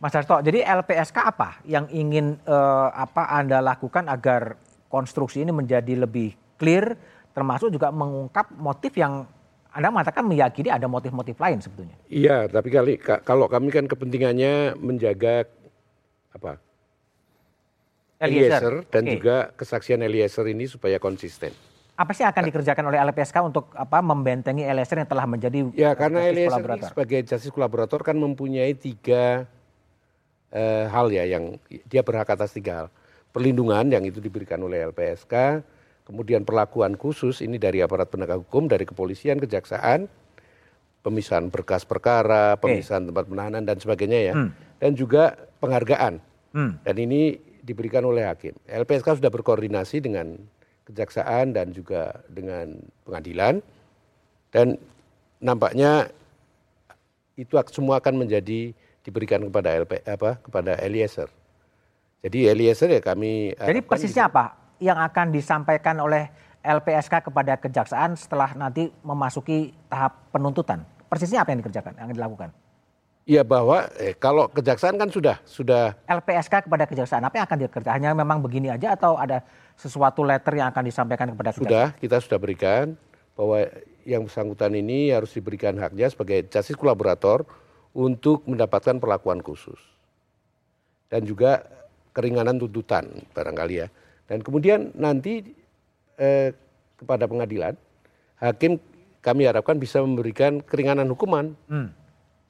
Mas 0.00 0.16
Darto, 0.16 0.40
jadi 0.40 0.64
LPSK 0.64 1.18
apa 1.20 1.60
yang 1.68 1.84
ingin 1.92 2.40
uh, 2.48 2.88
apa 2.88 3.28
Anda 3.36 3.60
lakukan 3.60 4.08
agar 4.08 4.56
konstruksi 4.88 5.44
ini 5.44 5.52
menjadi 5.52 5.92
lebih 5.92 6.32
clear, 6.56 6.96
termasuk 7.36 7.68
juga 7.68 7.92
mengungkap 7.92 8.48
motif 8.56 8.96
yang 8.96 9.28
anda 9.70 9.88
mengatakan 9.94 10.26
meyakini 10.26 10.68
ada 10.70 10.90
motif-motif 10.90 11.38
lain 11.38 11.62
sebetulnya. 11.62 11.96
Iya, 12.10 12.50
tapi 12.50 12.68
kali 12.74 12.98
kalau 12.98 13.46
kami 13.46 13.70
kan 13.70 13.86
kepentingannya 13.86 14.74
menjaga 14.78 15.46
apa? 16.34 16.58
Eliezer, 18.20 18.60
Eliezer 18.60 18.74
dan 18.92 19.02
okay. 19.06 19.12
juga 19.16 19.36
kesaksian 19.56 20.00
Eliezer 20.04 20.44
ini 20.50 20.68
supaya 20.68 21.00
konsisten. 21.00 21.54
Apa 21.96 22.12
sih 22.16 22.24
akan 22.24 22.48
dikerjakan 22.48 22.84
oleh 22.92 22.98
LPSK 23.00 23.36
untuk 23.44 23.72
apa 23.72 24.04
membentengi 24.04 24.64
Eliezer 24.64 25.00
yang 25.00 25.08
telah 25.08 25.24
menjadi 25.24 25.58
Ya, 25.72 25.96
karena 25.96 26.28
Eliezer 26.28 26.60
ini 26.60 26.84
sebagai 26.84 27.20
justice 27.24 27.52
kolaborator 27.54 28.04
kan 28.04 28.20
mempunyai 28.20 28.76
tiga 28.76 29.48
uh, 30.52 30.84
hal 30.90 31.08
ya 31.08 31.24
yang 31.24 31.56
dia 31.88 32.02
berhak 32.04 32.28
atas 32.28 32.52
tiga 32.52 32.84
hal. 32.84 32.86
Perlindungan 33.30 33.86
yang 33.88 34.02
itu 34.02 34.18
diberikan 34.18 34.58
oleh 34.60 34.84
LPSK, 34.90 35.62
kemudian 36.10 36.42
perlakuan 36.42 36.98
khusus 36.98 37.38
ini 37.38 37.54
dari 37.54 37.78
aparat 37.78 38.10
penegak 38.10 38.42
hukum, 38.42 38.66
dari 38.66 38.82
kepolisian, 38.82 39.38
kejaksaan, 39.38 40.10
pemisahan 41.06 41.54
berkas 41.54 41.86
perkara, 41.86 42.58
pemisahan 42.58 43.06
tempat 43.06 43.30
penahanan 43.30 43.62
dan 43.62 43.78
sebagainya 43.78 44.20
ya, 44.20 44.34
hmm. 44.34 44.50
dan 44.82 44.92
juga 44.98 45.38
penghargaan. 45.62 46.18
Hmm. 46.50 46.82
Dan 46.82 46.96
ini 46.98 47.38
diberikan 47.62 48.02
oleh 48.02 48.26
hakim. 48.26 48.58
LPSK 48.66 49.22
sudah 49.22 49.30
berkoordinasi 49.30 50.02
dengan 50.02 50.34
kejaksaan 50.90 51.54
dan 51.54 51.70
juga 51.70 52.10
dengan 52.26 52.74
pengadilan 53.06 53.62
dan 54.50 54.74
nampaknya 55.38 56.10
itu 57.38 57.54
semua 57.70 58.02
akan 58.02 58.26
menjadi 58.26 58.74
diberikan 59.06 59.46
kepada 59.46 59.78
LP 59.78 60.02
apa 60.02 60.42
kepada 60.42 60.74
Eliezer. 60.82 61.30
Jadi 62.20 62.50
Eliezer 62.50 62.90
ya 62.90 63.00
kami 63.00 63.54
Jadi 63.54 63.80
persisnya 63.86 64.26
apa 64.26 64.59
yang 64.80 64.98
akan 64.98 65.30
disampaikan 65.30 66.00
oleh 66.00 66.32
LPSK 66.60 67.28
kepada 67.28 67.56
kejaksaan 67.56 68.16
setelah 68.16 68.52
nanti 68.56 68.88
memasuki 69.04 69.76
tahap 69.86 70.32
penuntutan? 70.32 70.82
Persisnya 71.06 71.44
apa 71.44 71.52
yang 71.52 71.60
dikerjakan, 71.64 71.94
yang 72.00 72.10
dilakukan? 72.16 72.50
Iya 73.28 73.44
bahwa 73.44 73.86
eh, 74.00 74.16
kalau 74.16 74.48
kejaksaan 74.48 74.96
kan 74.96 75.06
sudah 75.12 75.38
sudah 75.44 75.94
LPSK 76.08 76.66
kepada 76.66 76.88
kejaksaan 76.88 77.22
apa 77.22 77.38
yang 77.38 77.46
akan 77.46 77.58
dikerjakan? 77.62 77.94
Hanya 78.00 78.10
memang 78.16 78.40
begini 78.40 78.72
aja 78.72 78.96
atau 78.96 79.20
ada 79.20 79.44
sesuatu 79.76 80.24
letter 80.24 80.56
yang 80.56 80.72
akan 80.72 80.82
disampaikan 80.88 81.28
kepada 81.30 81.54
kejaksaan? 81.54 81.68
Sudah, 81.68 81.86
kita 82.00 82.16
sudah 82.18 82.38
berikan 82.40 82.96
bahwa 83.36 83.68
yang 84.08 84.24
bersangkutan 84.24 84.72
ini 84.74 85.12
harus 85.12 85.36
diberikan 85.36 85.76
haknya 85.76 86.08
sebagai 86.08 86.48
justice 86.48 86.74
kolaborator 86.74 87.44
untuk 87.92 88.42
mendapatkan 88.48 88.96
perlakuan 88.98 89.44
khusus. 89.44 89.78
Dan 91.10 91.26
juga 91.26 91.66
keringanan 92.14 92.58
tuntutan 92.58 93.06
barangkali 93.34 93.74
ya. 93.84 93.88
Dan 94.30 94.46
kemudian 94.46 94.94
nanti 94.94 95.42
eh, 96.14 96.54
kepada 96.94 97.26
pengadilan, 97.26 97.74
hakim 98.38 98.78
kami 99.18 99.50
harapkan 99.50 99.74
bisa 99.74 99.98
memberikan 99.98 100.62
keringanan 100.62 101.10
hukuman 101.10 101.58
hmm. 101.66 101.90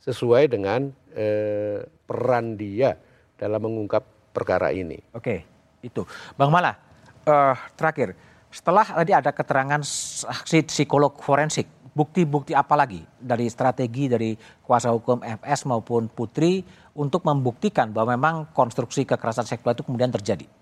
sesuai 0.05 0.53
dengan 0.53 0.93
eh, 1.17 1.81
peran 2.05 2.61
dia 2.61 3.01
dalam 3.41 3.65
mengungkap 3.65 4.05
perkara 4.37 4.77
ini. 4.77 5.01
Oke, 5.17 5.49
itu. 5.81 6.05
Bang 6.37 6.53
Mala, 6.53 6.77
uh, 7.25 7.57
terakhir 7.75 8.13
setelah 8.53 8.85
tadi 8.85 9.17
ada 9.17 9.33
keterangan 9.33 9.81
saksi 9.81 10.69
psikolog 10.69 11.17
forensik, 11.25 11.65
bukti-bukti 11.97 12.53
apa 12.53 12.77
lagi 12.77 13.01
dari 13.17 13.49
strategi 13.49 14.11
dari 14.11 14.37
kuasa 14.63 14.93
hukum 14.93 15.23
FS 15.23 15.65
maupun 15.67 16.13
Putri 16.13 16.61
untuk 16.93 17.25
membuktikan 17.25 17.91
bahwa 17.95 18.15
memang 18.19 18.35
konstruksi 18.53 19.09
kekerasan 19.09 19.49
seksual 19.49 19.73
itu 19.73 19.87
kemudian 19.87 20.13
terjadi? 20.13 20.60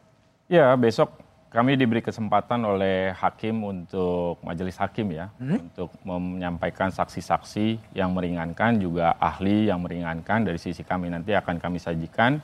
Ya, 0.49 0.73
besok 0.81 1.13
kami 1.53 1.77
diberi 1.77 2.01
kesempatan 2.01 2.65
oleh 2.65 3.13
hakim 3.13 3.69
untuk 3.69 4.41
majelis 4.41 4.81
hakim 4.81 5.13
ya, 5.13 5.29
hmm? 5.37 5.69
untuk 5.69 5.93
menyampaikan 6.09 6.89
saksi-saksi 6.89 7.93
yang 7.93 8.17
meringankan, 8.17 8.81
juga 8.81 9.13
ahli 9.21 9.69
yang 9.69 9.85
meringankan 9.85 10.49
dari 10.49 10.57
sisi 10.57 10.81
kami 10.81 11.13
nanti 11.13 11.37
akan 11.37 11.61
kami 11.61 11.77
sajikan. 11.77 12.41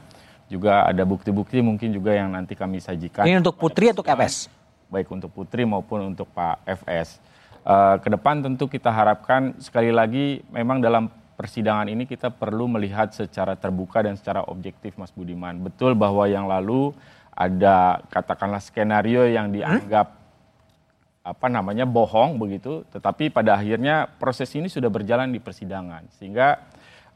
Juga 0.53 0.85
ada 0.85 1.01
bukti-bukti 1.09 1.65
mungkin 1.65 1.97
juga 1.97 2.13
yang 2.13 2.29
nanti 2.29 2.53
kami 2.53 2.77
sajikan. 2.77 3.25
Ini 3.25 3.41
untuk 3.41 3.57
Putri 3.57 3.89
atau 3.89 4.05
FS? 4.05 4.53
baik 4.93 5.09
untuk 5.09 5.33
Putri 5.33 5.65
maupun 5.65 6.13
untuk 6.13 6.29
Pak 6.31 6.61
FS. 6.85 7.19
Uh, 7.65 7.97
eh, 7.97 7.97
ke 8.05 8.09
depan 8.13 8.45
tentu 8.45 8.69
kita 8.69 8.93
harapkan 8.93 9.57
sekali 9.57 9.89
lagi 9.89 10.45
memang 10.53 10.85
dalam 10.85 11.09
persidangan 11.35 11.91
ini 11.91 12.07
kita 12.07 12.31
perlu 12.31 12.71
melihat 12.71 13.11
secara 13.11 13.59
terbuka 13.59 14.05
dan 14.07 14.15
secara 14.15 14.47
objektif 14.47 14.95
Mas 14.95 15.11
Budiman. 15.11 15.59
Betul 15.59 15.99
bahwa 15.99 16.31
yang 16.31 16.47
lalu 16.47 16.95
ada 17.35 18.07
katakanlah 18.09 18.63
skenario 18.63 19.27
yang 19.27 19.51
dianggap 19.51 20.07
hmm? 20.15 20.23
apa 21.25 21.47
namanya 21.51 21.83
bohong 21.89 22.39
begitu, 22.39 22.87
tetapi 22.95 23.33
pada 23.35 23.59
akhirnya 23.59 24.07
proses 24.07 24.53
ini 24.55 24.71
sudah 24.71 24.93
berjalan 24.93 25.33
di 25.35 25.43
persidangan 25.43 26.07
sehingga 26.15 26.63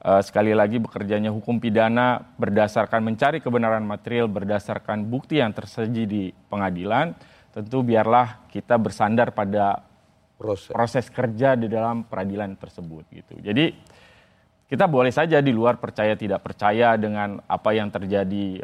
uh, 0.03 0.23
sekali 0.25 0.57
lagi 0.57 0.83
bekerjanya 0.83 1.31
hukum 1.31 1.63
pidana 1.63 2.27
berdasarkan 2.41 3.05
mencari 3.05 3.39
kebenaran 3.39 3.85
material 3.87 4.27
berdasarkan 4.27 5.07
bukti 5.07 5.39
yang 5.39 5.55
tersaji 5.55 6.03
di 6.09 6.23
pengadilan 6.51 7.15
tentu 7.53 7.85
biarlah 7.85 8.49
kita 8.51 8.79
bersandar 8.79 9.31
pada 9.37 9.83
proses, 10.39 10.71
proses 10.71 11.07
kerja 11.11 11.59
di 11.59 11.67
dalam 11.67 12.07
peradilan 12.07 12.55
tersebut 12.55 13.05
gitu. 13.11 13.35
Jadi 13.43 13.75
kita 14.69 14.85
boleh 14.85 15.09
saja 15.09 15.41
di 15.41 15.49
luar 15.49 15.81
percaya 15.81 16.13
tidak 16.13 16.45
percaya 16.45 16.93
dengan 17.01 17.41
apa 17.49 17.73
yang 17.73 17.89
terjadi 17.89 18.61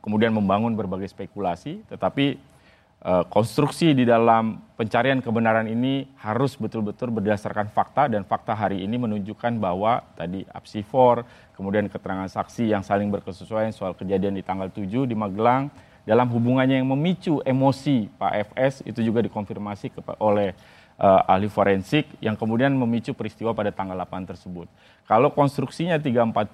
kemudian 0.00 0.32
membangun 0.32 0.72
berbagai 0.72 1.12
spekulasi 1.12 1.84
tetapi 1.92 2.40
eh, 3.04 3.24
konstruksi 3.28 3.92
di 3.92 4.08
dalam 4.08 4.64
pencarian 4.80 5.20
kebenaran 5.20 5.68
ini 5.68 6.08
harus 6.24 6.56
betul-betul 6.56 7.12
berdasarkan 7.12 7.68
fakta 7.68 8.08
dan 8.08 8.24
fakta 8.24 8.56
hari 8.56 8.80
ini 8.80 8.96
menunjukkan 8.96 9.60
bahwa 9.60 10.00
tadi 10.16 10.48
apsifor 10.48 11.28
kemudian 11.52 11.92
keterangan 11.92 12.32
saksi 12.32 12.72
yang 12.72 12.80
saling 12.80 13.12
berkesesuaian 13.12 13.76
soal 13.76 13.92
kejadian 13.92 14.32
di 14.32 14.40
tanggal 14.40 14.72
7 14.72 14.88
di 15.04 15.12
Magelang 15.12 15.68
dalam 16.08 16.32
hubungannya 16.32 16.80
yang 16.80 16.88
memicu 16.88 17.44
emosi 17.44 18.08
Pak 18.16 18.56
FS 18.56 18.88
itu 18.88 19.04
juga 19.04 19.20
dikonfirmasi 19.20 19.92
oleh 20.16 20.56
uh, 21.00 21.30
ahli 21.30 21.48
forensik 21.48 22.08
yang 22.20 22.36
kemudian 22.36 22.72
memicu 22.72 23.12
peristiwa 23.12 23.52
pada 23.52 23.72
tanggal 23.72 23.96
8 23.96 24.30
tersebut. 24.30 24.68
Kalau 25.04 25.32
konstruksinya 25.32 26.00
340 26.00 26.52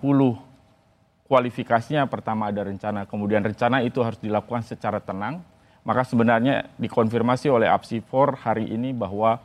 kualifikasinya 1.26 2.04
pertama 2.10 2.52
ada 2.52 2.66
rencana, 2.66 3.08
kemudian 3.08 3.40
rencana 3.40 3.80
itu 3.80 4.04
harus 4.04 4.20
dilakukan 4.20 4.66
secara 4.66 5.00
tenang, 5.00 5.40
maka 5.82 6.04
sebenarnya 6.04 6.68
dikonfirmasi 6.76 7.48
oleh 7.48 7.72
APSI4 7.72 8.12
hari 8.36 8.68
ini 8.68 8.92
bahwa 8.92 9.40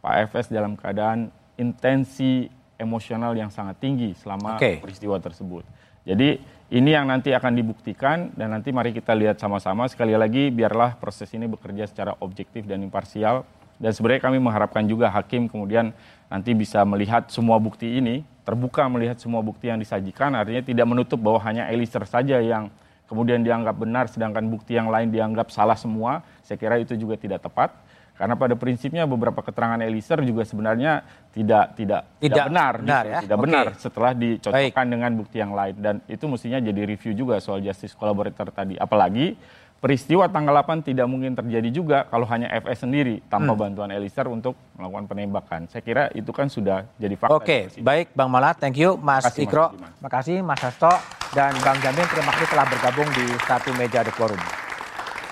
Pak 0.00 0.32
FS 0.32 0.52
dalam 0.52 0.76
keadaan 0.76 1.32
intensi 1.56 2.48
emosional 2.80 3.36
yang 3.36 3.52
sangat 3.52 3.76
tinggi 3.80 4.16
selama 4.16 4.56
okay. 4.56 4.80
peristiwa 4.80 5.20
tersebut. 5.20 5.64
Jadi 6.08 6.40
ini 6.72 6.90
yang 6.96 7.04
nanti 7.04 7.28
akan 7.36 7.52
dibuktikan 7.52 8.32
dan 8.32 8.56
nanti 8.56 8.72
mari 8.72 8.96
kita 8.96 9.12
lihat 9.12 9.36
sama-sama 9.36 9.84
sekali 9.84 10.16
lagi 10.16 10.48
biarlah 10.48 10.96
proses 10.96 11.28
ini 11.36 11.44
bekerja 11.44 11.84
secara 11.84 12.16
objektif 12.24 12.64
dan 12.64 12.80
imparsial 12.80 13.44
dan 13.80 13.90
sebenarnya 13.96 14.22
kami 14.22 14.38
mengharapkan 14.38 14.84
juga 14.84 15.08
hakim 15.08 15.48
kemudian 15.48 15.96
nanti 16.28 16.52
bisa 16.52 16.84
melihat 16.84 17.26
semua 17.32 17.56
bukti 17.56 17.98
ini 17.98 18.22
terbuka 18.44 18.84
melihat 18.86 19.16
semua 19.16 19.40
bukti 19.40 19.72
yang 19.72 19.80
disajikan 19.80 20.36
artinya 20.36 20.60
tidak 20.60 20.86
menutup 20.86 21.16
bahwa 21.16 21.40
hanya 21.42 21.66
Elisir 21.72 22.04
saja 22.04 22.38
yang 22.38 22.68
kemudian 23.08 23.40
dianggap 23.40 23.74
benar 23.74 24.06
sedangkan 24.06 24.46
bukti 24.46 24.76
yang 24.76 24.92
lain 24.92 25.08
dianggap 25.10 25.48
salah 25.48 25.74
semua 25.74 26.20
saya 26.44 26.60
kira 26.60 26.78
itu 26.78 26.94
juga 26.94 27.16
tidak 27.16 27.42
tepat 27.42 27.74
karena 28.20 28.36
pada 28.36 28.52
prinsipnya 28.52 29.08
beberapa 29.08 29.40
keterangan 29.40 29.80
Eliezer 29.80 30.20
juga 30.28 30.44
sebenarnya 30.44 31.08
tidak 31.32 31.72
tidak 31.72 32.04
tidak, 32.20 32.20
tidak 32.20 32.46
benar, 32.52 32.72
benar 32.76 33.00
gitu, 33.00 33.08
ya? 33.08 33.20
tidak 33.24 33.38
okay. 33.40 33.44
benar 33.48 33.66
setelah 33.80 34.12
dicocokkan 34.12 34.84
Baik. 34.84 34.92
dengan 34.92 35.10
bukti 35.16 35.36
yang 35.40 35.52
lain 35.56 35.74
dan 35.80 35.94
itu 36.04 36.24
mestinya 36.28 36.60
jadi 36.60 36.80
review 36.84 37.16
juga 37.16 37.40
soal 37.40 37.64
justice 37.64 37.96
collaborator 37.96 38.52
tadi. 38.52 38.76
Apalagi 38.76 39.40
peristiwa 39.80 40.28
tanggal 40.28 40.52
8 40.60 40.84
tidak 40.84 41.08
mungkin 41.08 41.32
terjadi 41.32 41.68
juga 41.72 41.98
kalau 42.12 42.28
hanya 42.28 42.52
FS 42.52 42.84
sendiri 42.84 43.24
tanpa 43.32 43.56
hmm. 43.56 43.60
bantuan 43.64 43.88
Eliezer 43.88 44.28
untuk 44.28 44.54
melakukan 44.76 45.08
penembakan. 45.08 45.60
Saya 45.72 45.80
kira 45.80 46.12
itu 46.12 46.28
kan 46.36 46.52
sudah 46.52 46.84
jadi 47.00 47.16
fakta. 47.16 47.32
Oke, 47.32 47.72
okay. 47.72 47.80
baik 47.80 48.12
Bang 48.12 48.28
Malat, 48.28 48.60
thank 48.60 48.76
you 48.76 49.00
Mas 49.00 49.24
Makasih, 49.24 49.44
Ikro, 49.48 49.66
terima 49.72 50.10
kasih 50.12 50.36
Mas 50.44 50.60
Hasto 50.60 50.92
dan 51.32 51.56
Bang 51.64 51.80
Jamin 51.80 52.06
terima 52.12 52.30
kasih 52.36 52.48
telah 52.52 52.66
bergabung 52.68 53.08
di 53.16 53.24
satu 53.48 53.72
meja 53.74 54.04
The 54.04 54.12
Forum. 54.12 54.40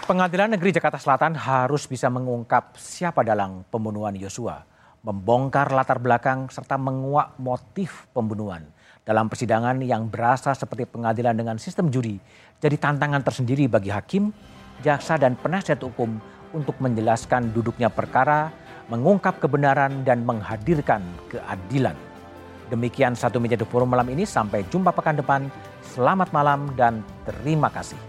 Pengadilan 0.08 0.56
Negeri 0.56 0.72
Jakarta 0.72 0.96
Selatan 0.96 1.36
harus 1.36 1.84
bisa 1.84 2.08
mengungkap 2.08 2.80
siapa 2.80 3.20
dalang 3.20 3.68
pembunuhan 3.68 4.16
Yosua, 4.16 4.64
membongkar 5.04 5.68
latar 5.68 6.00
belakang 6.00 6.48
serta 6.48 6.80
menguak 6.80 7.36
motif 7.36 8.08
pembunuhan. 8.16 8.64
Dalam 9.08 9.32
persidangan 9.32 9.80
yang 9.80 10.12
berasa 10.12 10.52
seperti 10.52 10.84
pengadilan 10.84 11.32
dengan 11.32 11.56
sistem 11.56 11.88
juri, 11.88 12.20
jadi 12.60 12.76
tantangan 12.76 13.24
tersendiri 13.24 13.64
bagi 13.64 13.88
hakim, 13.88 14.36
jaksa 14.84 15.16
dan 15.16 15.32
penasihat 15.32 15.80
hukum 15.80 16.20
untuk 16.52 16.76
menjelaskan 16.76 17.48
duduknya 17.56 17.88
perkara, 17.88 18.52
mengungkap 18.92 19.40
kebenaran 19.40 20.04
dan 20.04 20.28
menghadirkan 20.28 21.00
keadilan. 21.32 21.96
Demikian 22.68 23.16
satu 23.16 23.40
meja 23.40 23.56
The 23.56 23.64
Forum 23.64 23.88
malam 23.88 24.12
ini, 24.12 24.28
sampai 24.28 24.68
jumpa 24.68 24.92
pekan 24.92 25.16
depan. 25.16 25.48
Selamat 25.80 26.28
malam 26.28 26.68
dan 26.76 27.00
terima 27.24 27.72
kasih. 27.72 28.07